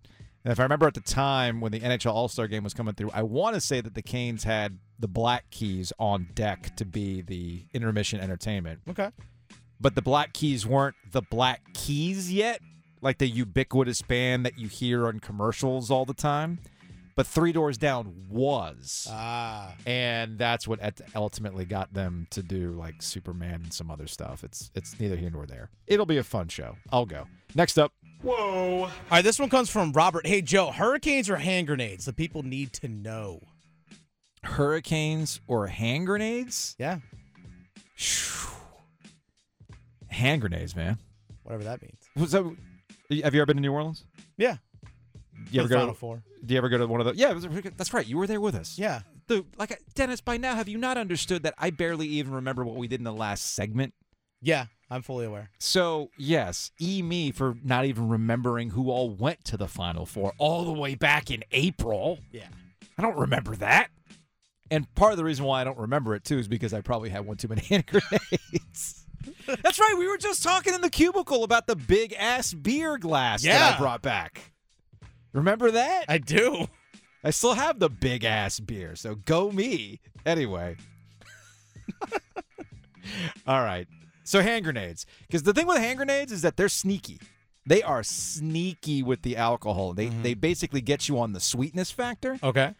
And 0.45 0.51
if 0.51 0.59
I 0.59 0.65
remember 0.65 0.87
at 0.89 0.95
the 0.95 1.01
time 1.01 1.61
when 1.61 1.71
the 1.71 1.81
NHL 1.81 2.13
All 2.13 2.29
Star 2.29 2.49
game 2.49 2.65
was 2.65 2.75
coming 2.75 2.95
through, 2.95 3.11
I 3.13 3.23
want 3.23 3.55
to 3.55 3.61
say 3.61 3.81
that 3.81 3.95
the 3.95 4.03
Canes 4.03 4.45
had 4.45 4.79
the 4.99 5.07
Black 5.09 5.51
Keys 5.51 5.93
on 5.99 6.29
deck 6.35 6.75
to 6.77 6.85
be 6.85 7.21
the 7.23 7.65
intermission 7.75 8.19
entertainment 8.21 8.81
Okay. 8.89 9.11
but 9.81 9.95
the 9.95 10.03
Black 10.03 10.33
Keys 10.33 10.67
weren't 10.67 10.95
the 11.13 11.23
Black 11.23 11.61
Keys 11.75 12.33
yet, 12.33 12.61
like 13.01 13.19
the 13.19 13.29
ubiquitous 13.29 14.03
band 14.03 14.45
that 14.47 14.59
you 14.59 14.67
hear 14.69 15.07
on 15.07 15.21
commercials 15.21 15.91
all 15.91 16.05
the 16.05 16.15
time. 16.15 16.59
But 17.15 17.27
Three 17.27 17.53
Doors 17.53 17.77
Down 17.77 18.15
was. 18.31 19.07
Ah, 19.11 19.75
and 19.87 20.39
that's 20.39 20.67
what 20.67 20.81
ultimately 21.15 21.65
got 21.67 21.93
them 21.93 22.27
to 22.31 22.43
do 22.43 22.71
like 22.73 23.03
Superman 23.03 23.61
and 23.65 23.73
some 23.73 23.91
other 23.91 24.07
stuff. 24.07 24.43
It's 24.45 24.71
it's 24.75 24.99
neither 24.99 25.17
here 25.17 25.31
nor 25.31 25.45
there. 25.47 25.71
It'll 25.87 26.07
be 26.07 26.17
a 26.19 26.25
fun 26.25 26.49
show. 26.49 26.77
I'll 26.91 27.05
go. 27.07 27.27
Next 27.55 27.79
up, 27.79 27.93
Whoa. 28.23 28.85
all 28.85 28.91
right. 29.11 29.23
This 29.23 29.39
one 29.39 29.51
comes 29.51 29.69
from 29.69 29.93
Robert. 29.93 30.27
Hey 30.27 30.41
Joe, 30.41 30.71
hurricanes 30.71 31.29
or 31.29 31.37
hand 31.37 31.67
grenades? 31.67 32.07
The 32.07 32.13
people 32.15 32.43
need 32.43 32.73
to 32.75 32.89
know. 32.89 33.41
hurricanes 34.43 35.41
or 35.47 35.67
hand 35.67 36.07
grenades. 36.07 36.75
Yeah, 36.79 36.99
Hand 40.09 40.41
grenades, 40.41 40.75
man. 40.77 40.99
whatever 41.43 41.65
that 41.65 41.81
means. 41.83 42.31
So, 42.31 42.57
have 43.23 43.35
you 43.35 43.41
ever 43.41 43.47
been 43.47 43.57
to 43.57 43.63
New 43.63 43.73
Orleans? 43.73 44.05
Yeah, 44.37 44.57
You 45.51 45.61
ever 45.61 45.69
go? 45.69 45.79
Final 45.79 45.95
Four. 45.95 46.23
Do 46.45 46.55
you 46.55 46.59
ever 46.59 46.69
go 46.69 46.79
to 46.79 46.87
one 46.87 47.01
of 47.01 47.07
the? 47.07 47.15
Yeah, 47.17 47.33
was- 47.33 47.47
that's 47.77 47.93
right. 47.95 48.07
You 48.07 48.19
were 48.19 48.27
there 48.27 48.41
with 48.41 48.55
us. 48.55 48.79
Yeah, 48.79 49.01
Dude, 49.29 49.47
like 49.59 49.81
Dennis, 49.95 50.21
by 50.21 50.37
now 50.37 50.55
have 50.55 50.69
you 50.69 50.79
not 50.79 50.97
understood 50.99 51.43
that 51.45 51.55
I 51.59 51.71
barely 51.71 52.07
even 52.09 52.33
remember 52.35 52.65
what 52.65 52.77
we 52.77 52.89
did 52.89 53.01
in 53.01 53.05
the 53.05 53.13
last 53.13 53.55
segment? 53.55 53.95
yeah, 54.41 54.67
I'm 54.91 55.03
fully 55.03 55.25
aware. 55.25 55.51
So 55.59 56.11
yes, 56.19 56.71
e 56.81 57.01
me 57.03 57.31
for 57.31 57.55
not 57.63 57.85
even 57.85 58.09
remembering 58.09 58.71
who 58.71 58.91
all 58.91 59.09
went 59.11 59.45
to 59.47 59.57
the 59.57 59.69
Final 59.69 60.05
Four 60.07 60.33
all 60.39 60.65
the 60.65 60.73
way 60.73 60.95
back 60.97 61.31
in 61.31 61.45
April. 61.53 62.19
Yeah, 62.33 62.49
I 62.99 63.03
don't 63.03 63.17
remember 63.17 63.55
that. 63.57 63.89
And 64.71 64.93
part 64.95 65.13
of 65.13 65.19
the 65.19 65.25
reason 65.25 65.45
why 65.45 65.61
I 65.61 65.65
don't 65.65 65.79
remember 65.79 66.15
it 66.15 66.25
too 66.25 66.39
is 66.39 66.49
because 66.49 66.73
I 66.73 66.81
probably 66.81 67.11
had 67.11 67.27
one 67.27 67.37
too 67.37 67.49
many 67.49 67.61
hand 67.69 67.85
grenades. 67.87 69.07
That's 69.47 69.79
right. 69.79 69.95
We 69.99 70.09
were 70.09 70.19
just 70.19 70.43
talking 70.43 70.75
in 70.75 70.81
the 70.81 70.91
cubicle 70.91 71.45
about 71.45 71.67
the 71.67 71.77
big 71.77 72.13
ass 72.19 72.53
beer 72.53 72.99
glass 72.99 73.43
that 73.45 73.75
I 73.75 73.79
brought 73.79 74.03
back. 74.03 74.52
Remember 75.33 75.71
that? 75.71 76.05
I 76.09 76.19
do. 76.19 76.69
I 77.25 77.31
still 77.31 77.55
have 77.55 77.79
the 77.79 77.89
big 77.89 78.25
ass 78.25 78.61
beer, 78.61 78.97
so 78.97 79.15
go 79.15 79.51
me. 79.51 80.01
Anyway. 80.27 80.77
All 83.47 83.63
right. 83.63 83.87
So 84.25 84.41
hand 84.41 84.65
grenades. 84.65 85.07
Because 85.27 85.43
the 85.43 85.53
thing 85.53 85.67
with 85.67 85.79
hand 85.79 85.99
grenades 85.99 86.33
is 86.33 86.43
that 86.43 86.57
they're 86.57 86.69
sneaky. 86.69 87.21
They 87.65 87.83
are 87.83 88.03
sneaky 88.03 89.03
with 89.03 89.23
the 89.23 89.37
alcohol. 89.37 89.93
They 89.93 90.07
mm-hmm. 90.07 90.23
they 90.23 90.35
basically 90.35 90.81
get 90.81 91.09
you 91.09 91.19
on 91.19 91.33
the 91.33 91.41
sweetness 91.41 91.91
factor. 91.91 92.39
Okay. 92.43 92.75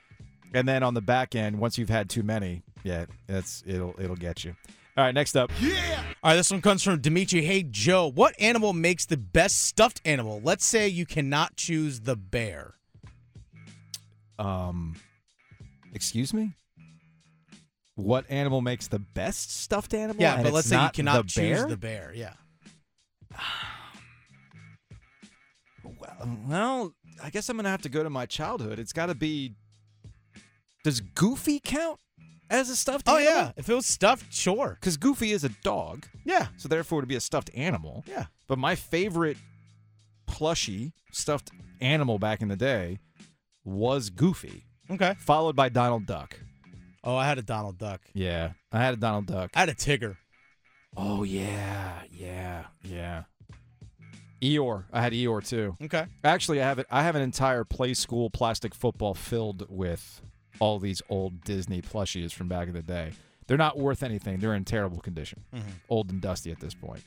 And 0.55 0.69
then 0.69 0.83
on 0.83 0.95
the 0.95 1.01
back 1.01 1.35
end, 1.35 1.59
once 1.59 1.79
you've 1.79 1.89
had 1.89 2.11
too 2.11 2.23
many, 2.23 2.63
yeah, 2.83 3.07
it's 3.29 3.63
it'll 3.67 3.95
it'll 3.99 4.17
get 4.17 4.45
you. 4.45 4.57
All 4.97 5.05
right, 5.05 5.15
next 5.15 5.37
up. 5.37 5.51
Yeah. 5.61 6.03
All 6.23 6.31
right, 6.31 6.37
this 6.37 6.51
one 6.51 6.61
comes 6.61 6.83
from 6.83 7.01
Dimitri. 7.01 7.43
Hey, 7.43 7.63
Joe, 7.63 8.11
what 8.11 8.39
animal 8.39 8.73
makes 8.73 9.07
the 9.07 9.17
best 9.17 9.63
stuffed 9.67 10.01
animal? 10.05 10.41
Let's 10.45 10.65
say 10.67 10.87
you 10.89 11.07
cannot 11.07 11.57
choose 11.57 12.01
the 12.01 12.17
bear. 12.17 12.75
Um 14.39 14.97
excuse 15.95 16.33
me? 16.35 16.53
What 17.95 18.25
animal 18.31 18.61
makes 18.61 18.89
the 18.89 18.99
best 18.99 19.55
stuffed 19.63 19.95
animal? 19.95 20.21
Yeah, 20.21 20.43
but 20.43 20.53
let's 20.53 20.69
say 20.69 20.83
you 20.83 20.91
cannot 20.93 21.25
the 21.25 21.29
choose 21.29 21.59
bear? 21.59 21.67
the 21.69 21.77
bear. 21.77 22.13
Yeah. 22.15 22.35
Well, 26.47 26.95
I 27.21 27.31
guess 27.31 27.49
I'm 27.49 27.57
gonna 27.57 27.69
have 27.69 27.83
to 27.83 27.89
go 27.89 28.05
to 28.05 28.11
my 28.11 28.27
childhood. 28.27 28.79
It's 28.79 28.93
got 28.93 29.07
to 29.07 29.15
be. 29.15 29.55
Does 30.85 31.01
Goofy 31.01 31.61
count 31.63 31.99
as 32.53 32.71
a 32.71 32.77
stuffed 32.77 33.09
Oh 33.09 33.17
animal? 33.17 33.33
yeah, 33.35 33.53
if 33.57 33.69
it 33.69 33.75
was 33.75 33.87
stuffed, 33.87 34.33
sure. 34.33 34.77
because 34.81 34.97
Goofy 34.97 35.33
is 35.33 35.43
a 35.43 35.49
dog, 35.65 36.07
Yeah. 36.25 36.49
so 36.57 36.69
therefore 36.69 37.01
to 37.01 37.07
be 37.07 37.17
a 37.17 37.21
stuffed 37.21 37.51
animal. 37.55 38.05
Yeah. 38.07 38.27
But 38.47 38.59
my 38.59 38.75
favorite 38.77 39.39
plushy 40.27 40.93
stuffed 41.11 41.51
animal 41.81 42.19
back 42.19 42.41
in 42.43 42.49
the 42.49 42.57
day 42.57 42.99
was 43.65 44.11
Goofy, 44.11 44.67
Okay. 44.91 45.15
followed 45.19 45.57
by 45.57 45.69
Donald 45.69 46.07
Duck. 46.07 46.39
Oh, 47.05 47.17
I 47.17 47.27
had 47.27 47.39
a 47.39 47.43
Donald 47.43 47.79
Duck. 47.79 48.01
Yeah, 48.15 48.53
I 48.71 48.79
had 48.81 48.95
a 48.95 48.97
Donald 48.97 49.27
Duck. 49.27 49.51
I 49.55 49.61
had 49.61 49.69
a 49.69 49.75
Tigger. 49.75 50.17
Oh 50.97 51.23
yeah, 51.25 52.03
yeah, 52.11 52.67
yeah. 52.85 53.25
Eeyore, 54.41 54.85
I 54.93 55.01
had 55.03 55.13
Eeyore 55.13 55.47
too. 55.47 55.77
Okay. 55.83 56.05
Actually, 56.25 56.61
I 56.61 56.65
have 56.67 56.79
it. 56.81 56.87
I 56.91 57.03
have 57.05 57.15
an 57.15 57.23
entire 57.23 57.65
play 57.65 57.95
school 57.95 58.29
plastic 58.29 58.75
football 58.75 59.15
filled 59.15 59.67
with 59.69 60.21
all 60.63 60.79
these 60.79 61.03
old 61.09 61.43
Disney 61.43 61.83
plushies 61.83 62.33
from 62.33 62.47
back 62.47 62.69
in 62.69 62.75
the 62.75 62.83
day. 62.83 63.11
They're 63.49 63.59
not 63.59 63.77
worth 63.77 64.05
anything. 64.05 64.39
They're 64.39 64.55
in 64.55 64.65
terrible 64.65 65.01
condition, 65.01 65.43
old 65.89 66.09
and 66.11 66.21
dusty 66.21 66.53
at 66.53 66.61
this 66.61 66.73
point. 66.73 67.03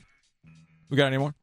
We 0.90 0.98
got 0.98 1.06
any 1.06 1.16
more? 1.16 1.34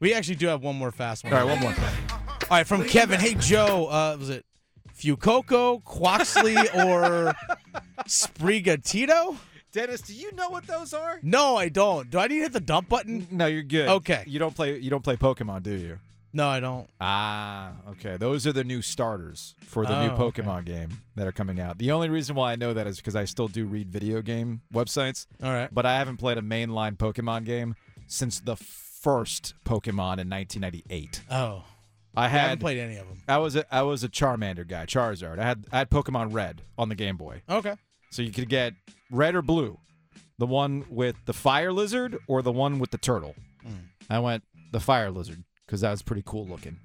We 0.00 0.14
actually 0.14 0.36
do 0.36 0.46
have 0.46 0.62
one 0.62 0.76
more 0.76 0.90
fast 0.90 1.22
one. 1.22 1.34
All 1.34 1.40
right, 1.40 1.46
one 1.46 1.60
more. 1.60 1.74
All 2.14 2.48
right, 2.50 2.66
from 2.66 2.84
Kevin. 2.84 3.20
Hey, 3.20 3.34
Joe. 3.34 3.88
Uh, 3.88 4.16
was 4.18 4.30
it 4.30 4.46
Fuecoco, 4.98 5.82
Quaxly, 5.82 6.56
or 6.86 7.34
Sprigatito? 8.08 9.36
Dennis, 9.70 10.00
do 10.00 10.14
you 10.14 10.32
know 10.32 10.48
what 10.48 10.66
those 10.66 10.94
are? 10.94 11.18
No, 11.22 11.56
I 11.56 11.68
don't. 11.68 12.08
Do 12.08 12.18
I 12.18 12.26
need 12.26 12.36
to 12.36 12.42
hit 12.42 12.52
the 12.54 12.60
dump 12.60 12.88
button? 12.88 13.26
No, 13.30 13.44
you're 13.44 13.62
good. 13.62 13.88
Okay. 13.88 14.24
You 14.26 14.38
don't 14.38 14.54
play. 14.54 14.78
You 14.78 14.88
don't 14.88 15.04
play 15.04 15.16
Pokemon, 15.16 15.62
do 15.62 15.74
you? 15.74 15.98
No, 16.36 16.48
I 16.48 16.58
don't. 16.60 16.90
Ah, 17.00 17.74
okay. 17.90 18.16
Those 18.16 18.44
are 18.46 18.52
the 18.52 18.64
new 18.64 18.82
starters 18.82 19.54
for 19.64 19.86
the 19.86 20.02
new 20.02 20.10
Oh, 20.10 20.24
okay. 20.24 20.42
Pokemon 20.42 20.64
game 20.66 20.88
that 21.14 21.26
are 21.28 21.32
coming 21.32 21.60
out. 21.60 21.78
The 21.78 21.92
only 21.92 22.08
reason 22.10 22.34
why 22.34 22.52
I 22.52 22.56
know 22.56 22.74
that 22.74 22.86
is 22.88 22.96
because 22.96 23.14
I 23.14 23.24
still 23.24 23.46
do 23.48 23.64
read 23.66 23.88
video 23.90 24.20
game 24.20 24.60
websites. 24.72 25.26
All 25.42 25.52
right. 25.52 25.72
but 25.72 25.86
I 25.86 25.96
haven't 25.96 26.16
played 26.16 26.36
a 26.36 26.42
mainline 26.42 26.96
Pokemon 26.96 27.44
game 27.44 27.76
since 28.08 28.40
the 28.40 28.56
first 28.56 29.54
Pokemon 29.64 30.18
in 30.18 30.28
1998. 30.28 31.22
Oh, 31.30 31.64
I 32.16 32.24
I 32.24 32.28
haven't 32.28 32.58
played 32.58 32.78
any 32.78 32.96
of 32.96 33.06
them. 33.08 33.22
I 33.28 33.38
was 33.38 33.54
a 33.56 33.64
I 33.74 33.82
was 33.82 34.02
a 34.02 34.08
Charmander 34.08 34.66
guy, 34.66 34.86
Charizard. 34.86 35.38
I 35.38 35.44
had 35.44 35.66
I 35.72 35.78
had 35.78 35.90
Pokemon 35.90 36.32
Red 36.32 36.62
on 36.76 36.88
the 36.88 36.94
Game 36.96 37.16
Boy, 37.16 37.42
Okay. 37.48 37.74
so 38.10 38.22
you 38.22 38.32
could 38.32 38.48
get 38.48 38.72
red 39.10 39.34
or 39.36 39.42
blue, 39.42 39.78
the 40.38 40.46
one 40.46 40.84
with 40.90 41.16
the 41.26 41.32
fire 41.32 41.72
lizard 41.72 42.18
or 42.26 42.42
the 42.42 42.52
one 42.52 42.78
with 42.80 42.90
the 42.90 42.98
turtle. 42.98 43.34
I 44.10 44.18
went 44.18 44.42
the 44.72 44.80
fire 44.80 45.10
lizard 45.10 45.44
because 45.74 45.80
that 45.80 45.90
was 45.90 46.02
pretty 46.02 46.22
cool 46.24 46.46
looking. 46.46 46.78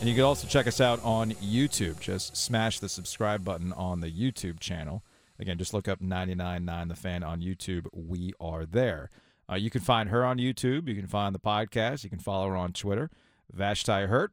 And 0.00 0.08
you 0.08 0.16
can 0.16 0.24
also 0.24 0.48
check 0.48 0.66
us 0.66 0.80
out 0.80 0.98
on 1.04 1.30
YouTube. 1.34 2.00
Just 2.00 2.36
smash 2.36 2.80
the 2.80 2.88
subscribe 2.88 3.44
button 3.44 3.72
on 3.72 4.00
the 4.00 4.10
YouTube 4.10 4.58
channel. 4.58 5.04
Again, 5.38 5.56
just 5.56 5.72
look 5.72 5.86
up 5.86 6.00
999 6.00 6.88
The 6.88 6.96
Fan 6.96 7.22
on 7.22 7.40
YouTube. 7.42 7.86
We 7.92 8.32
are 8.40 8.66
there. 8.66 9.08
Uh, 9.48 9.54
you 9.54 9.70
can 9.70 9.82
find 9.82 10.08
her 10.08 10.24
on 10.24 10.38
YouTube. 10.38 10.88
You 10.88 10.96
can 10.96 11.06
find 11.06 11.32
the 11.32 11.38
podcast. 11.38 12.02
You 12.02 12.10
can 12.10 12.18
follow 12.18 12.48
her 12.48 12.56
on 12.56 12.72
Twitter. 12.72 13.08
Vashti 13.52 14.06
Hurt. 14.06 14.32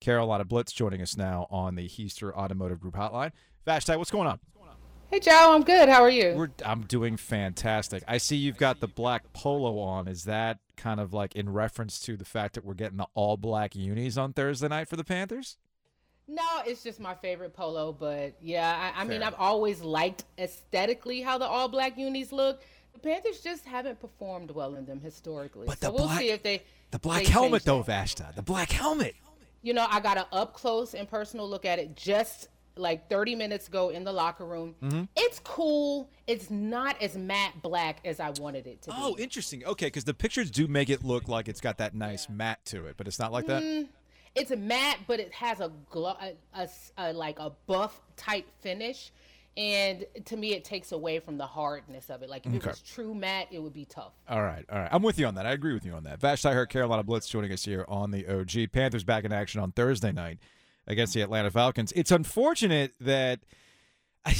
Carolina 0.00 0.44
Blitz 0.44 0.70
joining 0.70 1.00
us 1.00 1.16
now 1.16 1.46
on 1.50 1.76
the 1.76 1.88
Hiester 1.88 2.30
Automotive 2.34 2.78
Group 2.78 2.96
hotline. 2.96 3.32
Vashti, 3.64 3.96
what's 3.96 4.10
going 4.10 4.28
on? 4.28 4.38
Hey 5.10 5.20
Joe, 5.20 5.52
I'm 5.54 5.62
good. 5.62 5.88
How 5.88 6.02
are 6.02 6.10
you? 6.10 6.34
We're, 6.36 6.50
I'm 6.64 6.82
doing 6.82 7.16
fantastic. 7.16 8.02
I 8.08 8.18
see 8.18 8.36
you've 8.36 8.56
got 8.56 8.80
the 8.80 8.88
black 8.88 9.32
polo 9.32 9.78
on. 9.78 10.08
Is 10.08 10.24
that 10.24 10.58
kind 10.76 10.98
of 11.00 11.14
like 11.14 11.36
in 11.36 11.48
reference 11.52 12.00
to 12.00 12.16
the 12.16 12.24
fact 12.24 12.54
that 12.54 12.64
we're 12.64 12.74
getting 12.74 12.98
the 12.98 13.06
all 13.14 13.36
black 13.36 13.76
unis 13.76 14.18
on 14.18 14.32
Thursday 14.32 14.68
night 14.68 14.88
for 14.88 14.96
the 14.96 15.04
Panthers? 15.04 15.56
no, 16.28 16.42
it's 16.66 16.82
just 16.82 16.98
my 16.98 17.14
favorite 17.14 17.54
polo, 17.54 17.92
but 17.92 18.34
yeah, 18.42 18.92
I, 18.96 19.02
I 19.02 19.04
mean, 19.04 19.22
I've 19.22 19.36
always 19.38 19.80
liked 19.80 20.24
aesthetically 20.38 21.20
how 21.22 21.38
the 21.38 21.46
all 21.46 21.68
black 21.68 21.96
unis 21.96 22.32
look. 22.32 22.62
The 22.94 22.98
Panthers 22.98 23.40
just 23.42 23.64
haven't 23.64 24.00
performed 24.00 24.50
well 24.50 24.74
in 24.74 24.86
them 24.86 25.00
historically. 25.00 25.68
But 25.68 25.78
so 25.78 25.86
the 25.86 25.92
we'll 25.92 26.06
black- 26.06 26.18
see 26.18 26.30
if 26.30 26.42
they 26.42 26.64
The 26.90 26.98
black 26.98 27.22
they 27.26 27.30
helmet, 27.30 27.62
though, 27.64 27.78
that. 27.78 27.86
Vashti. 27.86 28.24
The 28.34 28.42
black 28.42 28.72
helmet. 28.72 29.14
You 29.62 29.72
know, 29.72 29.86
I 29.88 30.00
got 30.00 30.18
an 30.18 30.24
up 30.32 30.52
close 30.52 30.94
and 30.94 31.08
personal 31.08 31.48
look 31.48 31.64
at 31.64 31.78
it 31.78 31.94
just 31.94 32.48
like 32.76 33.08
30 33.08 33.34
minutes 33.34 33.68
ago 33.68 33.88
in 33.88 34.04
the 34.04 34.12
locker 34.12 34.44
room. 34.44 34.74
Mm-hmm. 34.82 35.04
It's 35.16 35.40
cool. 35.40 36.10
It's 36.26 36.50
not 36.50 37.00
as 37.00 37.16
matte 37.16 37.62
black 37.62 38.00
as 38.04 38.20
I 38.20 38.30
wanted 38.30 38.66
it 38.66 38.82
to 38.82 38.90
be. 38.90 38.96
Oh, 38.98 39.16
interesting. 39.18 39.64
Okay, 39.64 39.86
because 39.86 40.04
the 40.04 40.14
pictures 40.14 40.50
do 40.50 40.66
make 40.68 40.90
it 40.90 41.04
look 41.04 41.28
like 41.28 41.48
it's 41.48 41.60
got 41.60 41.78
that 41.78 41.94
nice 41.94 42.28
matte 42.28 42.64
to 42.66 42.86
it, 42.86 42.96
but 42.96 43.06
it's 43.06 43.18
not 43.18 43.32
like 43.32 43.46
that. 43.46 43.62
Mm, 43.62 43.88
it's 44.34 44.50
matte, 44.54 44.98
but 45.06 45.20
it 45.20 45.32
has 45.32 45.60
a, 45.60 45.70
a, 45.94 46.32
a 46.54 46.68
a- 46.98 47.12
like 47.12 47.38
a 47.38 47.50
buff 47.66 48.00
type 48.16 48.46
finish, 48.60 49.10
and 49.56 50.04
to 50.26 50.36
me, 50.36 50.52
it 50.52 50.62
takes 50.64 50.92
away 50.92 51.18
from 51.18 51.38
the 51.38 51.46
hardness 51.46 52.10
of 52.10 52.22
it. 52.22 52.28
Like 52.28 52.44
if 52.44 52.52
Okay. 52.52 52.58
it 52.58 52.66
was 52.66 52.80
true 52.82 53.14
matte, 53.14 53.48
it 53.50 53.58
would 53.62 53.72
be 53.72 53.86
tough. 53.86 54.12
All 54.28 54.42
right, 54.42 54.66
all 54.70 54.78
right. 54.78 54.88
I'm 54.92 55.02
with 55.02 55.18
you 55.18 55.24
on 55.26 55.36
that. 55.36 55.46
I 55.46 55.52
agree 55.52 55.72
with 55.72 55.86
you 55.86 55.94
on 55.94 56.04
that. 56.04 56.20
Vashti 56.20 56.50
Hurt, 56.50 56.68
Carolina 56.68 57.02
Blitz 57.02 57.26
joining 57.28 57.50
us 57.52 57.64
here 57.64 57.86
on 57.88 58.10
the 58.10 58.26
OG. 58.28 58.72
Panthers 58.72 59.02
back 59.04 59.24
in 59.24 59.32
action 59.32 59.62
on 59.62 59.72
Thursday 59.72 60.12
night 60.12 60.38
against 60.86 61.14
the 61.14 61.22
Atlanta 61.22 61.50
Falcons. 61.50 61.92
It's 61.96 62.10
unfortunate 62.10 62.94
that 63.00 63.40
I, 64.24 64.36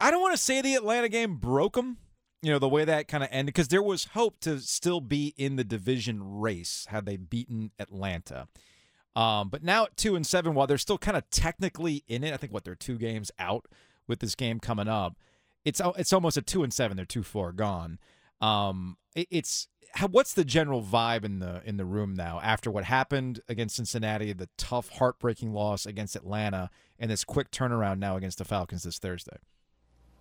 I 0.00 0.10
don't 0.10 0.20
want 0.20 0.34
to 0.34 0.42
say 0.42 0.60
the 0.60 0.74
Atlanta 0.74 1.08
game 1.08 1.36
broke 1.36 1.74
them. 1.74 1.98
You 2.42 2.52
know 2.52 2.58
the 2.58 2.68
way 2.68 2.84
that 2.84 3.08
kind 3.08 3.24
of 3.24 3.30
ended 3.32 3.54
because 3.54 3.68
there 3.68 3.82
was 3.82 4.04
hope 4.12 4.38
to 4.40 4.60
still 4.60 5.00
be 5.00 5.32
in 5.38 5.56
the 5.56 5.64
division 5.64 6.40
race 6.40 6.86
had 6.90 7.06
they 7.06 7.16
beaten 7.16 7.70
Atlanta. 7.78 8.48
Um, 9.16 9.48
but 9.48 9.62
now 9.62 9.84
at 9.84 9.96
two 9.96 10.14
and 10.14 10.26
seven, 10.26 10.54
while 10.54 10.66
they're 10.66 10.76
still 10.76 10.98
kind 10.98 11.16
of 11.16 11.28
technically 11.30 12.04
in 12.06 12.22
it, 12.22 12.34
I 12.34 12.36
think 12.36 12.52
what 12.52 12.64
they're 12.64 12.74
two 12.74 12.98
games 12.98 13.30
out 13.38 13.66
with 14.06 14.20
this 14.20 14.34
game 14.34 14.60
coming 14.60 14.88
up. 14.88 15.16
It's 15.64 15.80
it's 15.96 16.12
almost 16.12 16.36
a 16.36 16.42
two 16.42 16.62
and 16.62 16.72
seven. 16.72 16.96
They're 16.96 17.06
too 17.06 17.22
far 17.22 17.52
gone. 17.52 17.98
Um, 18.44 18.96
it, 19.14 19.28
it's 19.30 19.68
how, 19.94 20.08
what's 20.08 20.34
the 20.34 20.44
general 20.44 20.82
vibe 20.82 21.24
in 21.24 21.38
the 21.38 21.62
in 21.64 21.76
the 21.76 21.84
room 21.84 22.14
now 22.14 22.40
after 22.42 22.70
what 22.70 22.84
happened 22.84 23.40
against 23.48 23.76
Cincinnati, 23.76 24.32
the 24.32 24.48
tough, 24.56 24.90
heartbreaking 24.90 25.52
loss 25.52 25.86
against 25.86 26.16
Atlanta, 26.16 26.70
and 26.98 27.10
this 27.10 27.24
quick 27.24 27.50
turnaround 27.50 27.98
now 27.98 28.16
against 28.16 28.38
the 28.38 28.44
Falcons 28.44 28.82
this 28.82 28.98
Thursday. 28.98 29.36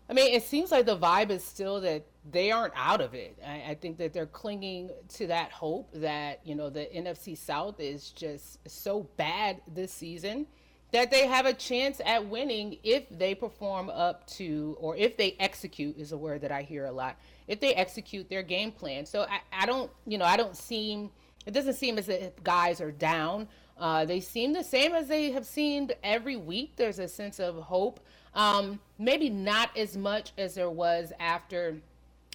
I 0.10 0.14
mean, 0.14 0.34
it 0.34 0.44
seems 0.44 0.72
like 0.72 0.86
the 0.86 0.98
vibe 0.98 1.32
is 1.32 1.44
still 1.44 1.82
that 1.82 2.06
they 2.30 2.52
aren't 2.52 2.74
out 2.76 3.02
of 3.02 3.14
it. 3.14 3.38
I, 3.46 3.72
I 3.72 3.76
think 3.76 3.98
that 3.98 4.14
they're 4.14 4.26
clinging 4.26 4.92
to 5.16 5.28
that 5.28 5.52
hope 5.52 5.90
that, 5.94 6.42
you 6.44 6.56
know, 6.56 6.70
the 6.70 6.88
NFC 6.94 7.38
South 7.38 7.80
is 7.80 8.10
just 8.10 8.60
so 8.70 9.08
bad 9.16 9.62
this 9.74 9.94
season 9.94 10.46
that 10.92 11.10
they 11.10 11.26
have 11.26 11.46
a 11.46 11.54
chance 11.54 12.00
at 12.06 12.28
winning 12.28 12.78
if 12.84 13.10
they 13.10 13.34
perform 13.34 13.90
up 13.90 14.28
to, 14.28 14.78
or 14.80 14.96
if 14.96 15.18
they 15.18 15.36
execute 15.40 15.98
is 15.98 16.12
a 16.12 16.18
word 16.18 16.42
that 16.42 16.52
I 16.52 16.62
hear 16.62 16.86
a 16.86 16.92
lot. 16.92 17.18
If 17.48 17.60
they 17.60 17.74
execute 17.74 18.30
their 18.30 18.44
game 18.44 18.72
plan. 18.72 19.06
So 19.06 19.24
I, 19.30 19.42
I 19.52 19.66
don't, 19.66 19.92
you 20.06 20.18
know, 20.18 20.26
I 20.26 20.38
don't 20.38 20.56
seem, 20.56 21.10
it 21.46 21.52
doesn't 21.52 21.74
seem 21.74 21.98
as 21.98 22.10
if 22.10 22.42
guys 22.44 22.80
are 22.82 22.92
down. 22.92 23.48
Uh, 23.78 24.06
they 24.06 24.20
seem 24.20 24.54
the 24.54 24.64
same 24.64 24.94
as 24.94 25.08
they 25.08 25.32
have 25.32 25.46
seemed 25.46 25.94
every 26.04 26.36
week. 26.36 26.74
There's 26.76 27.00
a 27.00 27.08
sense 27.08 27.40
of 27.40 27.56
hope. 27.56 28.00
Um, 28.34 28.80
maybe 28.98 29.30
not 29.30 29.76
as 29.78 29.98
much 29.98 30.32
as 30.38 30.56
there 30.56 30.70
was 30.70 31.12
after 31.20 31.78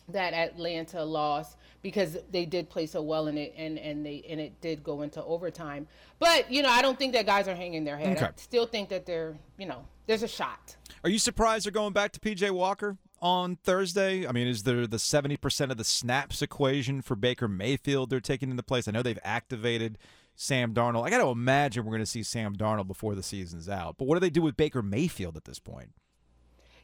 that 0.08 0.32
Atlanta 0.32 1.04
loss 1.04 1.56
because 1.82 2.16
they 2.30 2.44
did 2.44 2.68
play 2.68 2.86
so 2.86 3.02
well 3.02 3.28
in 3.28 3.38
it 3.38 3.54
and, 3.56 3.78
and 3.78 4.04
they 4.04 4.24
and 4.28 4.40
it 4.40 4.60
did 4.60 4.82
go 4.82 5.02
into 5.02 5.22
overtime. 5.24 5.86
But, 6.18 6.50
you 6.50 6.62
know, 6.62 6.70
I 6.70 6.82
don't 6.82 6.98
think 6.98 7.12
that 7.12 7.26
guys 7.26 7.46
are 7.46 7.54
hanging 7.54 7.84
their 7.84 7.96
head. 7.96 8.16
Okay. 8.16 8.26
I 8.26 8.30
still 8.36 8.66
think 8.66 8.88
that 8.88 9.06
they're, 9.06 9.36
you 9.58 9.66
know, 9.66 9.84
there's 10.06 10.22
a 10.22 10.28
shot. 10.28 10.76
Are 11.04 11.10
you 11.10 11.18
surprised 11.18 11.66
they're 11.66 11.72
going 11.72 11.92
back 11.92 12.12
to 12.12 12.20
PJ 12.20 12.50
Walker 12.50 12.96
on 13.20 13.56
Thursday? 13.56 14.26
I 14.26 14.32
mean, 14.32 14.46
is 14.46 14.62
there 14.62 14.86
the 14.86 14.96
70% 14.96 15.70
of 15.70 15.76
the 15.76 15.84
snaps 15.84 16.42
equation 16.42 17.02
for 17.02 17.16
Baker 17.16 17.48
Mayfield 17.48 18.10
they're 18.10 18.20
taking 18.20 18.50
into 18.50 18.62
place? 18.62 18.88
I 18.88 18.92
know 18.92 19.02
they've 19.02 19.18
activated 19.24 19.98
Sam 20.34 20.72
Darnold. 20.72 21.04
I 21.04 21.10
got 21.10 21.18
to 21.18 21.28
imagine 21.28 21.84
we're 21.84 21.92
going 21.92 22.00
to 22.00 22.06
see 22.06 22.22
Sam 22.22 22.56
Darnold 22.56 22.86
before 22.86 23.14
the 23.14 23.22
season's 23.22 23.68
out. 23.68 23.96
But 23.98 24.06
what 24.06 24.14
do 24.14 24.20
they 24.20 24.30
do 24.30 24.42
with 24.42 24.56
Baker 24.56 24.82
Mayfield 24.82 25.36
at 25.36 25.44
this 25.44 25.58
point? 25.58 25.90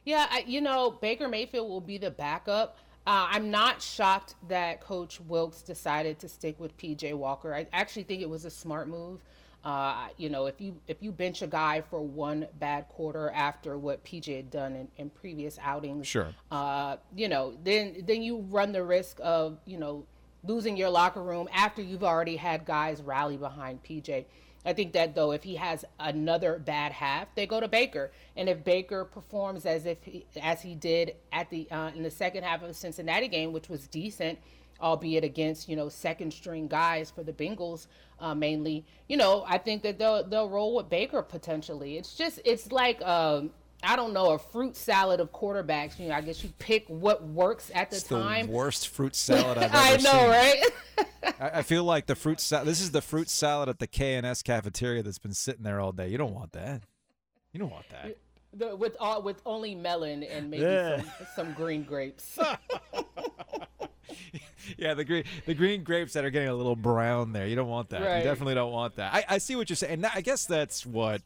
Yeah, 0.03 0.27
I, 0.29 0.43
you 0.45 0.61
know, 0.61 0.91
Baker 0.91 1.27
Mayfield 1.27 1.67
will 1.67 1.81
be 1.81 1.97
the 1.97 2.11
backup. 2.11 2.77
Uh, 3.07 3.27
I'm 3.29 3.51
not 3.51 3.81
shocked 3.81 4.35
that 4.47 4.81
Coach 4.81 5.21
Wilks 5.21 5.61
decided 5.61 6.19
to 6.19 6.29
stick 6.29 6.59
with 6.59 6.75
PJ 6.77 7.13
Walker. 7.13 7.53
I 7.53 7.67
actually 7.71 8.03
think 8.03 8.21
it 8.21 8.29
was 8.29 8.45
a 8.45 8.49
smart 8.49 8.87
move. 8.87 9.23
Uh, 9.65 10.09
you 10.17 10.29
know, 10.29 10.45
if 10.45 10.61
you 10.61 10.79
if 10.87 10.97
you 11.01 11.11
bench 11.11 11.41
a 11.41 11.47
guy 11.47 11.81
for 11.89 11.99
one 11.99 12.45
bad 12.59 12.87
quarter 12.87 13.31
after 13.31 13.77
what 13.79 14.05
PJ 14.05 14.35
had 14.35 14.51
done 14.51 14.75
in, 14.75 14.87
in 14.97 15.09
previous 15.09 15.57
outings, 15.59 16.05
Sure. 16.05 16.27
uh, 16.51 16.97
you 17.15 17.27
know, 17.27 17.57
then 17.63 18.03
then 18.05 18.21
you 18.21 18.37
run 18.51 18.71
the 18.71 18.83
risk 18.83 19.19
of 19.23 19.57
you 19.65 19.79
know 19.79 20.05
losing 20.43 20.77
your 20.77 20.89
locker 20.91 21.23
room 21.23 21.49
after 21.51 21.81
you've 21.81 22.03
already 22.03 22.35
had 22.35 22.63
guys 22.63 23.01
rally 23.01 23.37
behind 23.37 23.81
PJ. 23.83 24.25
I 24.67 24.73
think 24.73 24.93
that 24.93 25.15
though, 25.15 25.31
if 25.31 25.43
he 25.43 25.55
has 25.55 25.83
another 25.99 26.59
bad 26.59 26.91
half, 26.91 27.33
they 27.33 27.47
go 27.47 27.59
to 27.59 27.67
Baker, 27.67 28.11
and 28.37 28.47
if 28.47 28.63
Baker 28.63 29.03
performs 29.03 29.65
as 29.65 29.87
if 29.87 29.97
he, 30.03 30.25
as 30.41 30.61
he 30.61 30.75
did 30.75 31.15
at 31.31 31.49
the 31.49 31.67
uh, 31.71 31.89
in 31.95 32.03
the 32.03 32.11
second 32.11 32.43
half 32.43 32.61
of 32.61 32.67
the 32.67 32.73
Cincinnati 32.75 33.27
game, 33.27 33.51
which 33.51 33.67
was 33.69 33.87
decent, 33.87 34.37
albeit 34.81 35.23
against 35.23 35.67
you 35.69 35.75
know 35.75 35.89
second 35.89 36.31
string 36.33 36.67
guys 36.67 37.11
for 37.11 37.23
the 37.23 37.33
Bengals 37.33 37.87
uh, 38.19 38.33
mainly, 38.33 38.85
you 39.09 39.17
know, 39.17 39.43
I 39.47 39.57
think 39.57 39.83
that 39.83 39.97
they'll 39.99 40.23
they'll 40.27 40.49
roll 40.49 40.75
with 40.75 40.89
Baker 40.89 41.21
potentially. 41.21 41.97
It's 41.97 42.15
just 42.15 42.39
it's 42.45 42.71
like. 42.71 43.01
Um, 43.01 43.51
I 43.83 43.95
don't 43.97 44.13
know 44.13 44.31
a 44.31 44.39
fruit 44.39 44.75
salad 44.75 45.19
of 45.19 45.31
quarterbacks. 45.31 45.99
You 45.99 46.07
know, 46.07 46.15
I 46.15 46.21
guess 46.21 46.43
you 46.43 46.49
pick 46.57 46.85
what 46.87 47.21
works 47.23 47.69
at 47.75 47.91
the 47.91 47.97
It's 47.97 48.05
time. 48.07 48.47
the 48.47 48.51
worst 48.51 48.87
fruit 48.87 49.15
salad 49.15 49.59
I've 49.59 49.65
ever 49.65 49.77
I 49.77 49.97
know, 49.97 50.11
seen. 50.11 50.29
right? 50.29 50.63
I, 51.39 51.59
I 51.59 51.61
feel 51.61 51.83
like 51.83 52.07
the 52.07 52.15
fruit 52.15 52.39
salad. 52.39 52.67
This 52.67 52.81
is 52.81 52.91
the 52.91 53.01
fruit 53.01 53.29
salad 53.29 53.69
at 53.69 53.77
the 53.77 53.85
K 53.85 54.15
and 54.15 54.25
S 54.25 54.41
cafeteria 54.41 55.03
that's 55.03 55.19
been 55.19 55.33
sitting 55.35 55.61
there 55.63 55.79
all 55.79 55.91
day. 55.91 56.07
You 56.07 56.17
don't 56.17 56.33
want 56.33 56.53
that. 56.53 56.81
You 57.51 57.59
don't 57.59 57.69
want 57.69 57.87
that. 57.89 58.17
The, 58.53 58.75
with 58.75 58.95
all 58.99 59.21
with 59.21 59.41
only 59.45 59.75
melon 59.75 60.23
and 60.23 60.49
maybe 60.49 60.63
Yeah. 60.63 61.01
some, 61.01 61.27
some 61.35 61.53
green 61.53 61.83
grapes. 61.83 62.39
Yeah, 64.77 64.93
the 64.93 65.03
green 65.05 65.23
the 65.45 65.53
green 65.53 65.83
grapes 65.83 66.13
that 66.13 66.25
are 66.25 66.29
getting 66.29 66.49
a 66.49 66.55
little 66.55 66.75
brown 66.75 67.33
there. 67.33 67.47
You 67.47 67.55
don't 67.55 67.69
want 67.69 67.89
that. 67.89 68.17
You 68.17 68.23
definitely 68.23 68.55
don't 68.55 68.71
want 68.71 68.95
that. 68.95 69.13
I, 69.13 69.25
I 69.27 69.37
see 69.37 69.55
what 69.55 69.69
you're 69.69 69.75
saying. 69.75 69.93
And 69.93 70.05
I 70.05 70.21
guess 70.21 70.45
that's 70.45 70.85
what 70.85 71.21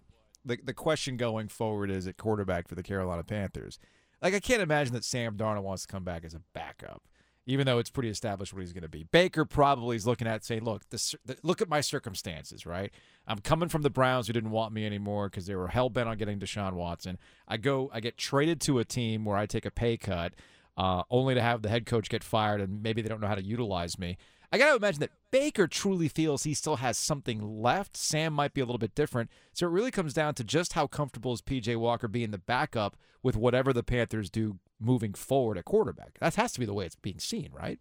the 0.46 0.58
the 0.64 0.74
question 0.74 1.18
going 1.18 1.48
forward 1.48 1.90
is 1.92 2.08
at 2.08 2.18
quarterback 2.18 2.68
for 2.68 2.76
the 2.76 2.84
Carolina 2.84 3.24
Panthers. 3.24 3.80
Like 4.22 4.34
I 4.34 4.40
can't 4.40 4.62
imagine 4.62 4.94
that 4.94 5.06
Sam 5.06 5.38
Darnold 5.38 5.64
wants 5.64 5.84
to 5.84 5.88
come 5.88 6.04
back 6.04 6.26
as 6.26 6.34
a 6.34 6.42
backup, 6.54 7.04
even 7.46 7.66
though 7.66 7.80
it's 7.80 7.90
pretty 7.90 8.10
established 8.10 8.54
what 8.54 8.60
he's 8.62 8.74
going 8.74 8.84
to 8.84 8.90
be. 8.90 9.04
Baker 9.04 9.46
probably 9.46 9.96
is 9.96 10.06
looking 10.06 10.28
at 10.28 10.44
saying, 10.44 10.64
"Look, 10.64 10.90
this, 10.90 11.16
the, 11.26 11.38
look 11.42 11.62
at 11.62 11.70
my 11.70 11.82
circumstances. 11.82 12.66
Right, 12.66 12.92
I'm 13.28 13.40
coming 13.40 13.70
from 13.70 13.82
the 13.82 13.90
Browns 13.90 14.28
who 14.28 14.34
didn't 14.34 14.52
want 14.52 14.74
me 14.74 14.86
anymore 14.86 15.30
because 15.30 15.46
they 15.46 15.56
were 15.56 15.70
hell 15.70 15.90
bent 15.90 16.10
on 16.10 16.18
getting 16.18 16.40
Deshaun 16.40 16.74
Watson. 16.74 17.18
I 17.48 17.58
go, 17.58 17.90
I 17.94 18.02
get 18.02 18.18
traded 18.18 18.60
to 18.62 18.80
a 18.80 18.86
team 18.86 19.24
where 19.24 19.38
I 19.38 19.46
take 19.46 19.66
a 19.66 19.72
pay 19.72 19.98
cut." 19.98 20.34
Uh, 20.80 21.04
only 21.12 21.36
to 21.36 21.42
have 21.42 21.62
the 21.62 21.70
head 21.70 21.86
coach 21.86 22.10
get 22.10 22.24
fired 22.24 22.62
and 22.62 22.82
maybe 22.82 23.02
they 23.02 23.10
don't 23.10 23.20
know 23.20 23.28
how 23.28 23.36
to 23.36 23.44
utilize 23.44 24.00
me. 24.00 24.18
I 24.52 24.58
got 24.58 24.70
to 24.72 24.78
imagine 24.78 25.02
that 25.02 25.12
Baker 25.30 25.68
truly 25.68 26.08
feels 26.08 26.44
he 26.44 26.54
still 26.56 26.78
has 26.78 26.98
something 26.98 27.62
left. 27.62 27.96
Sam 27.98 28.34
might 28.34 28.54
be 28.54 28.62
a 28.62 28.66
little 28.66 28.80
bit 28.80 28.96
different. 28.96 29.30
So 29.54 29.68
it 29.68 29.72
really 29.72 29.92
comes 29.92 30.14
down 30.14 30.34
to 30.36 30.44
just 30.44 30.74
how 30.74 30.88
comfortable 30.88 31.34
is 31.34 31.42
PJ 31.42 31.76
Walker 31.78 32.08
being 32.08 32.32
the 32.32 32.38
backup 32.40 32.96
with 33.22 33.36
whatever 33.36 33.74
the 33.74 33.84
Panthers 33.84 34.30
do 34.32 34.58
moving 34.80 35.14
forward 35.14 35.58
at 35.58 35.66
quarterback. 35.66 36.18
That 36.20 36.36
has 36.36 36.54
to 36.54 36.60
be 36.62 36.66
the 36.66 36.74
way 36.74 36.86
it's 36.86 36.96
being 36.96 37.20
seen, 37.20 37.50
right? 37.54 37.78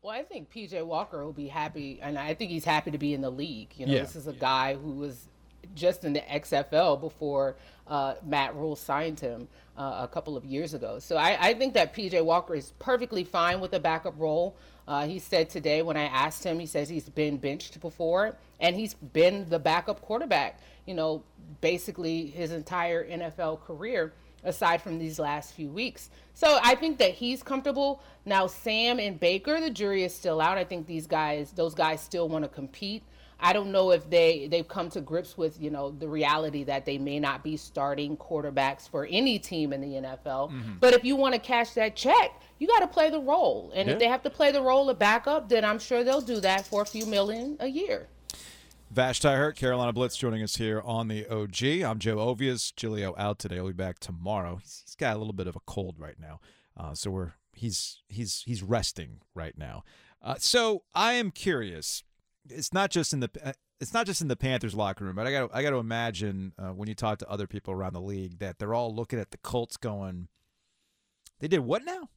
Well, 0.00 0.14
I 0.14 0.22
think 0.22 0.50
PJ 0.50 0.86
Walker 0.86 1.24
will 1.24 1.32
be 1.32 1.48
happy, 1.48 1.98
and 2.00 2.16
I 2.16 2.32
think 2.32 2.52
he's 2.52 2.64
happy 2.64 2.92
to 2.92 2.98
be 2.98 3.12
in 3.12 3.22
the 3.22 3.30
league. 3.30 3.72
You 3.76 3.86
know, 3.86 3.92
Yeah. 3.92 4.02
this 4.02 4.14
is 4.14 4.28
a 4.28 4.32
guy 4.32 4.74
who 4.76 4.92
was 4.92 5.26
just 5.74 6.04
in 6.04 6.12
the 6.12 6.20
XFL 6.20 7.00
before 7.00 7.56
uh, 7.86 8.14
Matt 8.24 8.54
Rhule 8.54 8.76
signed 8.76 9.20
him 9.20 9.48
uh, 9.76 10.00
a 10.02 10.08
couple 10.08 10.36
of 10.36 10.44
years 10.44 10.74
ago. 10.74 10.98
So 10.98 11.16
I, 11.16 11.36
I 11.40 11.54
think 11.54 11.74
that 11.74 11.94
PJ 11.94 12.24
Walker 12.24 12.54
is 12.54 12.72
perfectly 12.78 13.24
fine 13.24 13.60
with 13.60 13.72
a 13.74 13.80
backup 13.80 14.14
role. 14.18 14.56
Uh, 14.88 15.06
he 15.06 15.18
said 15.18 15.50
today 15.50 15.82
when 15.82 15.96
I 15.96 16.04
asked 16.04 16.44
him, 16.44 16.58
he 16.58 16.66
says 16.66 16.88
he's 16.88 17.08
been 17.08 17.36
benched 17.36 17.80
before, 17.80 18.36
and 18.60 18.76
he's 18.76 18.94
been 18.94 19.48
the 19.48 19.58
backup 19.58 20.00
quarterback. 20.00 20.60
You 20.86 20.94
know, 20.94 21.22
basically 21.60 22.26
his 22.26 22.52
entire 22.52 23.08
NFL 23.08 23.62
career 23.62 24.12
aside 24.44 24.80
from 24.80 24.98
these 24.98 25.18
last 25.18 25.54
few 25.54 25.68
weeks. 25.68 26.10
So 26.34 26.58
I 26.62 26.74
think 26.76 26.98
that 26.98 27.12
he's 27.12 27.42
comfortable. 27.42 28.00
Now 28.24 28.46
Sam 28.46 29.00
and 29.00 29.18
Baker, 29.18 29.60
the 29.60 29.70
jury 29.70 30.04
is 30.04 30.14
still 30.14 30.40
out. 30.40 30.56
I 30.56 30.64
think 30.64 30.86
these 30.86 31.06
guys, 31.06 31.50
those 31.52 31.74
guys 31.74 32.00
still 32.00 32.28
want 32.28 32.44
to 32.44 32.48
compete. 32.48 33.02
I 33.38 33.52
don't 33.52 33.70
know 33.70 33.90
if 33.90 34.08
they 34.08 34.48
they've 34.48 34.66
come 34.66 34.88
to 34.90 35.00
grips 35.00 35.36
with, 35.36 35.60
you 35.60 35.70
know, 35.70 35.90
the 35.90 36.08
reality 36.08 36.64
that 36.64 36.86
they 36.86 36.96
may 36.98 37.20
not 37.20 37.44
be 37.44 37.56
starting 37.56 38.16
quarterbacks 38.16 38.88
for 38.88 39.06
any 39.10 39.38
team 39.38 39.72
in 39.72 39.80
the 39.80 39.88
NFL. 40.08 40.52
But 40.80 40.94
if 40.94 41.04
you 41.04 41.16
want 41.16 41.34
to 41.34 41.40
cash 41.40 41.70
that 41.74 41.96
check, 41.96 42.30
you 42.58 42.66
got 42.66 42.80
to 42.80 42.86
play 42.86 43.10
the 43.10 43.20
role. 43.20 43.70
And 43.74 43.88
Yeah. 43.88 43.94
if 43.94 43.98
they 44.00 44.08
have 44.08 44.22
to 44.22 44.30
play 44.30 44.52
the 44.52 44.62
role 44.62 44.88
of 44.88 44.98
backup, 44.98 45.48
then 45.50 45.64
I'm 45.64 45.78
sure 45.78 46.02
they'll 46.02 46.20
do 46.22 46.40
that 46.40 46.66
for 46.66 46.80
a 46.82 46.86
few 46.86 47.04
million 47.06 47.56
a 47.60 47.66
year. 47.66 48.08
Vashti 48.90 49.28
Hurt, 49.28 49.56
Carolina 49.56 49.92
Blitz, 49.92 50.16
joining 50.16 50.42
us 50.42 50.56
here 50.56 50.80
on 50.84 51.08
the 51.08 51.26
OG. 51.26 51.82
I'm 51.82 51.98
Joe 51.98 52.16
Ovies. 52.16 52.74
Giglio 52.74 53.14
out 53.18 53.38
today. 53.38 53.56
He'll 53.56 53.66
be 53.66 53.72
back 53.72 53.98
tomorrow. 53.98 54.56
He's, 54.56 54.82
he's 54.86 54.94
got 54.94 55.16
a 55.16 55.18
little 55.18 55.32
bit 55.34 55.46
of 55.48 55.56
a 55.56 55.60
cold 55.66 55.96
right 55.98 56.18
now, 56.18 56.40
uh, 56.76 56.94
so 56.94 57.10
we're 57.10 57.32
he's 57.52 58.02
he's 58.08 58.42
he's 58.46 58.62
resting 58.62 59.20
right 59.34 59.58
now. 59.58 59.82
Uh, 60.22 60.36
so 60.38 60.84
I 60.94 61.14
am 61.14 61.30
curious. 61.32 62.04
It's 62.50 62.72
not 62.72 62.90
just 62.90 63.12
in 63.12 63.20
the 63.20 63.30
uh, 63.42 63.52
it's 63.80 63.94
not 63.94 64.06
just 64.06 64.22
in 64.22 64.28
the 64.28 64.36
Panthers 64.36 64.74
locker 64.74 65.04
room, 65.04 65.16
but 65.16 65.26
I 65.26 65.32
got 65.32 65.50
I 65.52 65.62
got 65.62 65.70
to 65.70 65.76
imagine 65.76 66.52
uh, 66.58 66.68
when 66.68 66.88
you 66.88 66.94
talk 66.94 67.18
to 67.18 67.30
other 67.30 67.46
people 67.46 67.72
around 67.72 67.92
the 67.92 68.00
league 68.00 68.38
that 68.38 68.58
they're 68.58 68.74
all 68.74 68.94
looking 68.94 69.18
at 69.18 69.30
the 69.30 69.38
Colts 69.38 69.76
going. 69.76 70.28
They 71.38 71.48
did 71.48 71.60
what 71.60 71.84
now? 71.84 72.08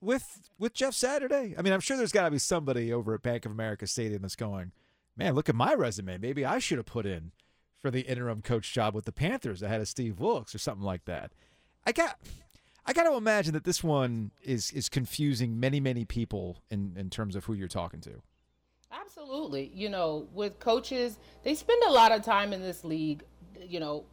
With 0.00 0.50
with 0.58 0.74
Jeff 0.74 0.94
Saturday. 0.94 1.54
I 1.58 1.62
mean, 1.62 1.72
I'm 1.72 1.80
sure 1.80 1.96
there's 1.96 2.12
got 2.12 2.24
to 2.24 2.30
be 2.30 2.38
somebody 2.38 2.92
over 2.92 3.14
at 3.14 3.22
Bank 3.22 3.44
of 3.44 3.52
America 3.52 3.86
Stadium 3.86 4.22
that's 4.22 4.36
going 4.36 4.72
man, 5.16 5.34
look 5.34 5.48
at 5.48 5.54
my 5.54 5.74
resume. 5.74 6.18
Maybe 6.18 6.44
I 6.44 6.58
should 6.58 6.78
have 6.78 6.86
put 6.86 7.06
in 7.06 7.32
for 7.80 7.90
the 7.90 8.02
interim 8.02 8.42
coach 8.42 8.72
job 8.72 8.94
with 8.94 9.04
the 9.04 9.12
Panthers 9.12 9.62
ahead 9.62 9.80
of 9.80 9.88
Steve 9.88 10.20
Wilks 10.20 10.54
or 10.54 10.58
something 10.58 10.84
like 10.84 11.04
that. 11.06 11.32
I 11.86 11.92
got 11.92 12.18
I 12.84 12.92
got 12.92 13.04
to 13.04 13.14
imagine 13.14 13.52
that 13.54 13.64
this 13.64 13.82
one 13.82 14.30
is 14.42 14.70
is 14.72 14.88
confusing 14.88 15.58
many 15.58 15.80
many 15.80 16.04
people 16.04 16.62
in 16.70 16.94
in 16.96 17.10
terms 17.10 17.36
of 17.36 17.44
who 17.44 17.54
you're 17.54 17.68
talking 17.68 18.00
to. 18.02 18.22
Absolutely. 18.92 19.70
You 19.74 19.88
know, 19.88 20.26
with 20.34 20.58
coaches, 20.58 21.18
they 21.44 21.54
spend 21.54 21.82
a 21.86 21.90
lot 21.90 22.12
of 22.12 22.22
time 22.22 22.52
in 22.52 22.60
this 22.60 22.84
league, 22.84 23.22
you 23.66 23.80
know, 23.80 24.04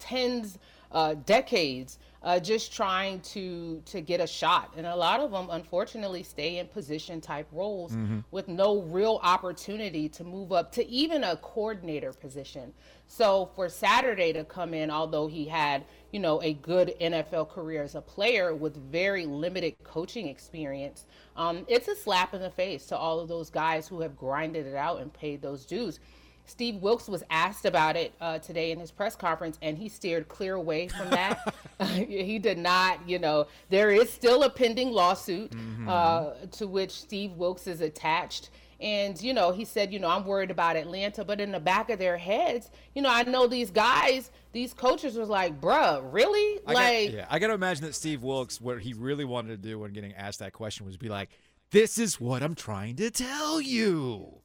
tens, 0.00 0.58
uh, 0.90 1.14
decades, 1.24 1.98
uh, 2.24 2.38
just 2.38 2.72
trying 2.72 3.20
to 3.20 3.82
to 3.86 4.00
get 4.00 4.20
a 4.20 4.26
shot, 4.26 4.72
and 4.76 4.86
a 4.86 4.94
lot 4.94 5.20
of 5.20 5.32
them, 5.32 5.48
unfortunately, 5.50 6.22
stay 6.22 6.58
in 6.58 6.68
position 6.68 7.20
type 7.20 7.48
roles 7.52 7.92
with 8.30 8.48
no 8.48 8.82
real 8.82 9.18
opportunity 9.22 10.08
to 10.08 10.24
move 10.24 10.52
up 10.52 10.70
to 10.72 10.86
even 10.86 11.24
a 11.24 11.36
coordinator 11.36 12.12
position. 12.12 12.72
So 13.08 13.50
for 13.56 13.68
Saturday 13.68 14.32
to 14.32 14.44
come 14.44 14.72
in, 14.72 14.90
although 14.90 15.26
he 15.26 15.44
had 15.46 15.84
you 16.12 16.20
know 16.20 16.40
a 16.42 16.54
good 16.54 16.94
NFL 17.00 17.50
career 17.50 17.82
as 17.82 17.94
a 17.96 18.00
player 18.00 18.54
with 18.54 18.76
very 18.90 19.26
limited 19.26 19.74
coaching 19.82 20.28
experience, 20.28 21.06
um, 21.36 21.64
it's 21.66 21.88
a 21.88 21.96
slap 21.96 22.34
in 22.34 22.40
the 22.40 22.50
face 22.50 22.86
to 22.86 22.96
all 22.96 23.18
of 23.18 23.28
those 23.28 23.50
guys 23.50 23.88
who 23.88 24.00
have 24.00 24.16
grinded 24.16 24.66
it 24.66 24.76
out 24.76 25.00
and 25.00 25.12
paid 25.12 25.42
those 25.42 25.64
dues. 25.64 25.98
Steve 26.46 26.76
Wilks 26.76 27.08
was 27.08 27.22
asked 27.30 27.64
about 27.64 27.96
it 27.96 28.12
uh, 28.20 28.38
today 28.38 28.72
in 28.72 28.80
his 28.80 28.90
press 28.90 29.16
conference, 29.16 29.58
and 29.62 29.78
he 29.78 29.88
steered 29.88 30.28
clear 30.28 30.54
away 30.54 30.88
from 30.88 31.10
that. 31.10 31.54
he 31.86 32.38
did 32.38 32.58
not, 32.58 33.08
you 33.08 33.18
know, 33.18 33.46
there 33.70 33.90
is 33.90 34.12
still 34.12 34.42
a 34.42 34.50
pending 34.50 34.90
lawsuit 34.90 35.52
uh, 35.88 36.32
to 36.52 36.66
which 36.66 36.92
Steve 36.92 37.32
Wilks 37.32 37.66
is 37.66 37.80
attached. 37.80 38.50
And, 38.80 39.20
you 39.22 39.32
know, 39.32 39.52
he 39.52 39.64
said, 39.64 39.92
you 39.92 40.00
know, 40.00 40.08
I'm 40.08 40.24
worried 40.24 40.50
about 40.50 40.74
Atlanta, 40.74 41.24
but 41.24 41.40
in 41.40 41.52
the 41.52 41.60
back 41.60 41.88
of 41.88 42.00
their 42.00 42.18
heads, 42.18 42.68
you 42.96 43.02
know, 43.02 43.10
I 43.10 43.22
know 43.22 43.46
these 43.46 43.70
guys, 43.70 44.32
these 44.50 44.74
coaches 44.74 45.16
was 45.16 45.28
like, 45.28 45.60
bruh, 45.60 46.02
really? 46.12 46.60
I 46.66 46.72
like, 46.72 47.10
got, 47.10 47.14
yeah, 47.14 47.26
I 47.30 47.38
got 47.38 47.46
to 47.46 47.54
imagine 47.54 47.84
that 47.84 47.94
Steve 47.94 48.24
Wilks, 48.24 48.60
what 48.60 48.80
he 48.80 48.92
really 48.92 49.24
wanted 49.24 49.50
to 49.50 49.68
do 49.68 49.78
when 49.78 49.92
getting 49.92 50.14
asked 50.14 50.40
that 50.40 50.52
question 50.52 50.84
was 50.84 50.96
be 50.96 51.08
like, 51.08 51.30
"This 51.70 51.96
is 51.96 52.20
what 52.20 52.42
I'm 52.42 52.56
trying 52.56 52.96
to 52.96 53.10
tell 53.12 53.60
you." 53.60 54.42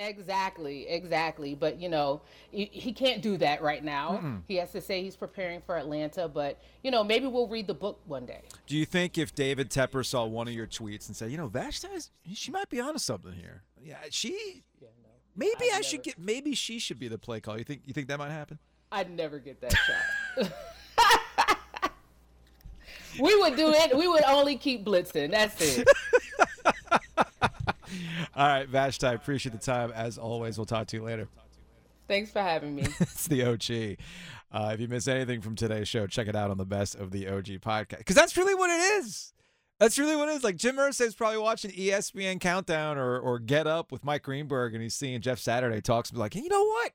Exactly, 0.00 0.88
exactly. 0.88 1.54
But 1.54 1.78
you 1.78 1.90
know, 1.90 2.22
he, 2.50 2.64
he 2.72 2.92
can't 2.92 3.20
do 3.20 3.36
that 3.36 3.60
right 3.62 3.84
now. 3.84 4.12
Mm-mm. 4.22 4.42
He 4.48 4.56
has 4.56 4.72
to 4.72 4.80
say 4.80 5.02
he's 5.02 5.14
preparing 5.14 5.60
for 5.60 5.76
Atlanta, 5.76 6.26
but 6.26 6.58
you 6.82 6.90
know, 6.90 7.04
maybe 7.04 7.26
we'll 7.26 7.48
read 7.48 7.66
the 7.66 7.74
book 7.74 8.00
one 8.06 8.24
day. 8.24 8.40
Do 8.66 8.76
you 8.78 8.86
think 8.86 9.18
if 9.18 9.34
David 9.34 9.68
Tepper 9.70 10.04
saw 10.04 10.24
one 10.24 10.48
of 10.48 10.54
your 10.54 10.66
tweets 10.66 11.06
and 11.08 11.14
said, 11.16 11.30
"You 11.30 11.36
know, 11.36 11.48
Vashti, 11.48 11.88
she 12.32 12.50
might 12.50 12.70
be 12.70 12.80
onto 12.80 12.98
something 12.98 13.32
here. 13.34 13.62
Yeah, 13.82 13.98
she 14.10 14.62
maybe 15.36 15.52
I'd 15.60 15.64
I 15.64 15.66
never- 15.72 15.82
should 15.82 16.02
get 16.02 16.18
maybe 16.18 16.54
she 16.54 16.78
should 16.78 16.98
be 16.98 17.08
the 17.08 17.18
play 17.18 17.40
call. 17.40 17.58
You 17.58 17.64
think 17.64 17.82
you 17.84 17.92
think 17.92 18.08
that 18.08 18.18
might 18.18 18.30
happen?" 18.30 18.58
I'd 18.92 19.10
never 19.10 19.38
get 19.38 19.60
that 19.60 19.76
shot. 19.76 20.50
we 23.20 23.36
would 23.40 23.54
do 23.54 23.70
it. 23.72 23.96
We 23.96 24.08
would 24.08 24.24
only 24.24 24.56
keep 24.56 24.84
blitzing. 24.84 25.30
That's 25.30 25.60
it. 25.78 25.86
All 28.34 28.46
right, 28.46 28.68
Vashti, 28.68 29.06
I 29.06 29.14
appreciate 29.14 29.52
the 29.52 29.58
time 29.58 29.90
as 29.92 30.18
always. 30.18 30.58
We'll 30.58 30.66
talk 30.66 30.86
to 30.88 30.96
you 30.96 31.02
later. 31.02 31.28
Thanks 32.08 32.30
for 32.30 32.40
having 32.40 32.74
me. 32.74 32.82
it's 33.00 33.28
the 33.28 33.44
OG. 33.44 33.98
Uh, 34.52 34.72
if 34.74 34.80
you 34.80 34.88
miss 34.88 35.06
anything 35.06 35.40
from 35.40 35.54
today's 35.54 35.88
show, 35.88 36.06
check 36.06 36.26
it 36.26 36.34
out 36.34 36.50
on 36.50 36.58
the 36.58 36.66
Best 36.66 36.96
of 36.96 37.12
the 37.12 37.28
OG 37.28 37.46
podcast 37.60 37.98
because 37.98 38.16
that's 38.16 38.36
really 38.36 38.54
what 38.54 38.68
it 38.70 38.82
is. 39.04 39.32
That's 39.78 39.98
really 39.98 40.16
what 40.16 40.28
it 40.28 40.32
is. 40.32 40.44
Like 40.44 40.56
Jim 40.56 40.76
Irsay 40.76 41.06
is 41.06 41.14
probably 41.14 41.38
watching 41.38 41.70
ESPN 41.70 42.40
Countdown 42.40 42.98
or 42.98 43.18
or 43.18 43.38
Get 43.38 43.66
Up 43.66 43.92
with 43.92 44.04
Mike 44.04 44.24
Greenberg, 44.24 44.74
and 44.74 44.82
he's 44.82 44.94
seeing 44.94 45.20
Jeff 45.20 45.38
Saturday 45.38 45.80
talks 45.80 46.10
and 46.10 46.16
be 46.16 46.20
like, 46.20 46.34
hey, 46.34 46.40
you 46.40 46.48
know 46.48 46.64
what? 46.64 46.92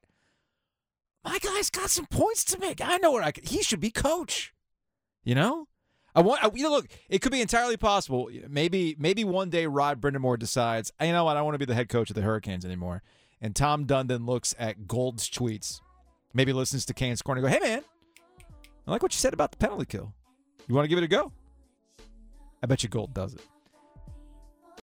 My 1.24 1.40
guy's 1.40 1.72
got 1.72 1.90
some 1.90 2.06
points 2.06 2.44
to 2.46 2.60
make. 2.60 2.82
I 2.82 2.98
know 2.98 3.12
what 3.12 3.24
I 3.24 3.32
could. 3.32 3.48
He 3.48 3.64
should 3.64 3.80
be 3.80 3.90
coach. 3.90 4.54
You 5.24 5.34
know, 5.34 5.68
I 6.16 6.22
want. 6.22 6.44
I, 6.44 6.50
you 6.54 6.64
know, 6.64 6.72
look, 6.72 6.88
it 7.10 7.22
could 7.22 7.32
be 7.32 7.42
entirely 7.42 7.78
possible. 7.78 8.30
Maybe 8.48 8.96
maybe 8.98 9.24
one 9.24 9.50
day 9.50 9.66
Rod 9.66 10.00
Brind'Amour 10.00 10.40
decides, 10.40 10.92
you 11.02 11.12
know 11.12 11.26
what, 11.26 11.36
I 11.36 11.40
don't 11.40 11.46
want 11.46 11.56
to 11.56 11.60
be 11.60 11.66
the 11.66 11.76
head 11.76 11.90
coach 11.90 12.10
of 12.10 12.16
the 12.16 12.22
Hurricanes 12.22 12.64
anymore. 12.66 13.04
And 13.42 13.56
Tom 13.56 13.86
Dundon 13.86 14.26
looks 14.26 14.56
at 14.58 14.88
Gold's 14.88 15.30
tweets, 15.30 15.82
maybe 16.34 16.54
listens 16.54 16.86
to 16.86 16.94
Kane's 16.94 17.22
corner 17.22 17.40
and 17.40 17.48
go, 17.48 17.54
hey 17.54 17.60
man, 17.60 17.84
I 18.88 18.92
like 18.92 19.04
what 19.04 19.14
you 19.14 19.20
said 19.20 19.34
about 19.34 19.52
the 19.52 19.58
penalty 19.58 19.86
kill. 19.86 20.14
You 20.68 20.76
want 20.76 20.86
to 20.86 20.90
give 20.90 20.98
it 20.98 21.04
a 21.04 21.08
go? 21.08 21.32
I 22.64 22.68
bet 22.68 22.82
you 22.82 22.90
Gold 22.90 23.14
does 23.14 23.34
it. 23.34 23.42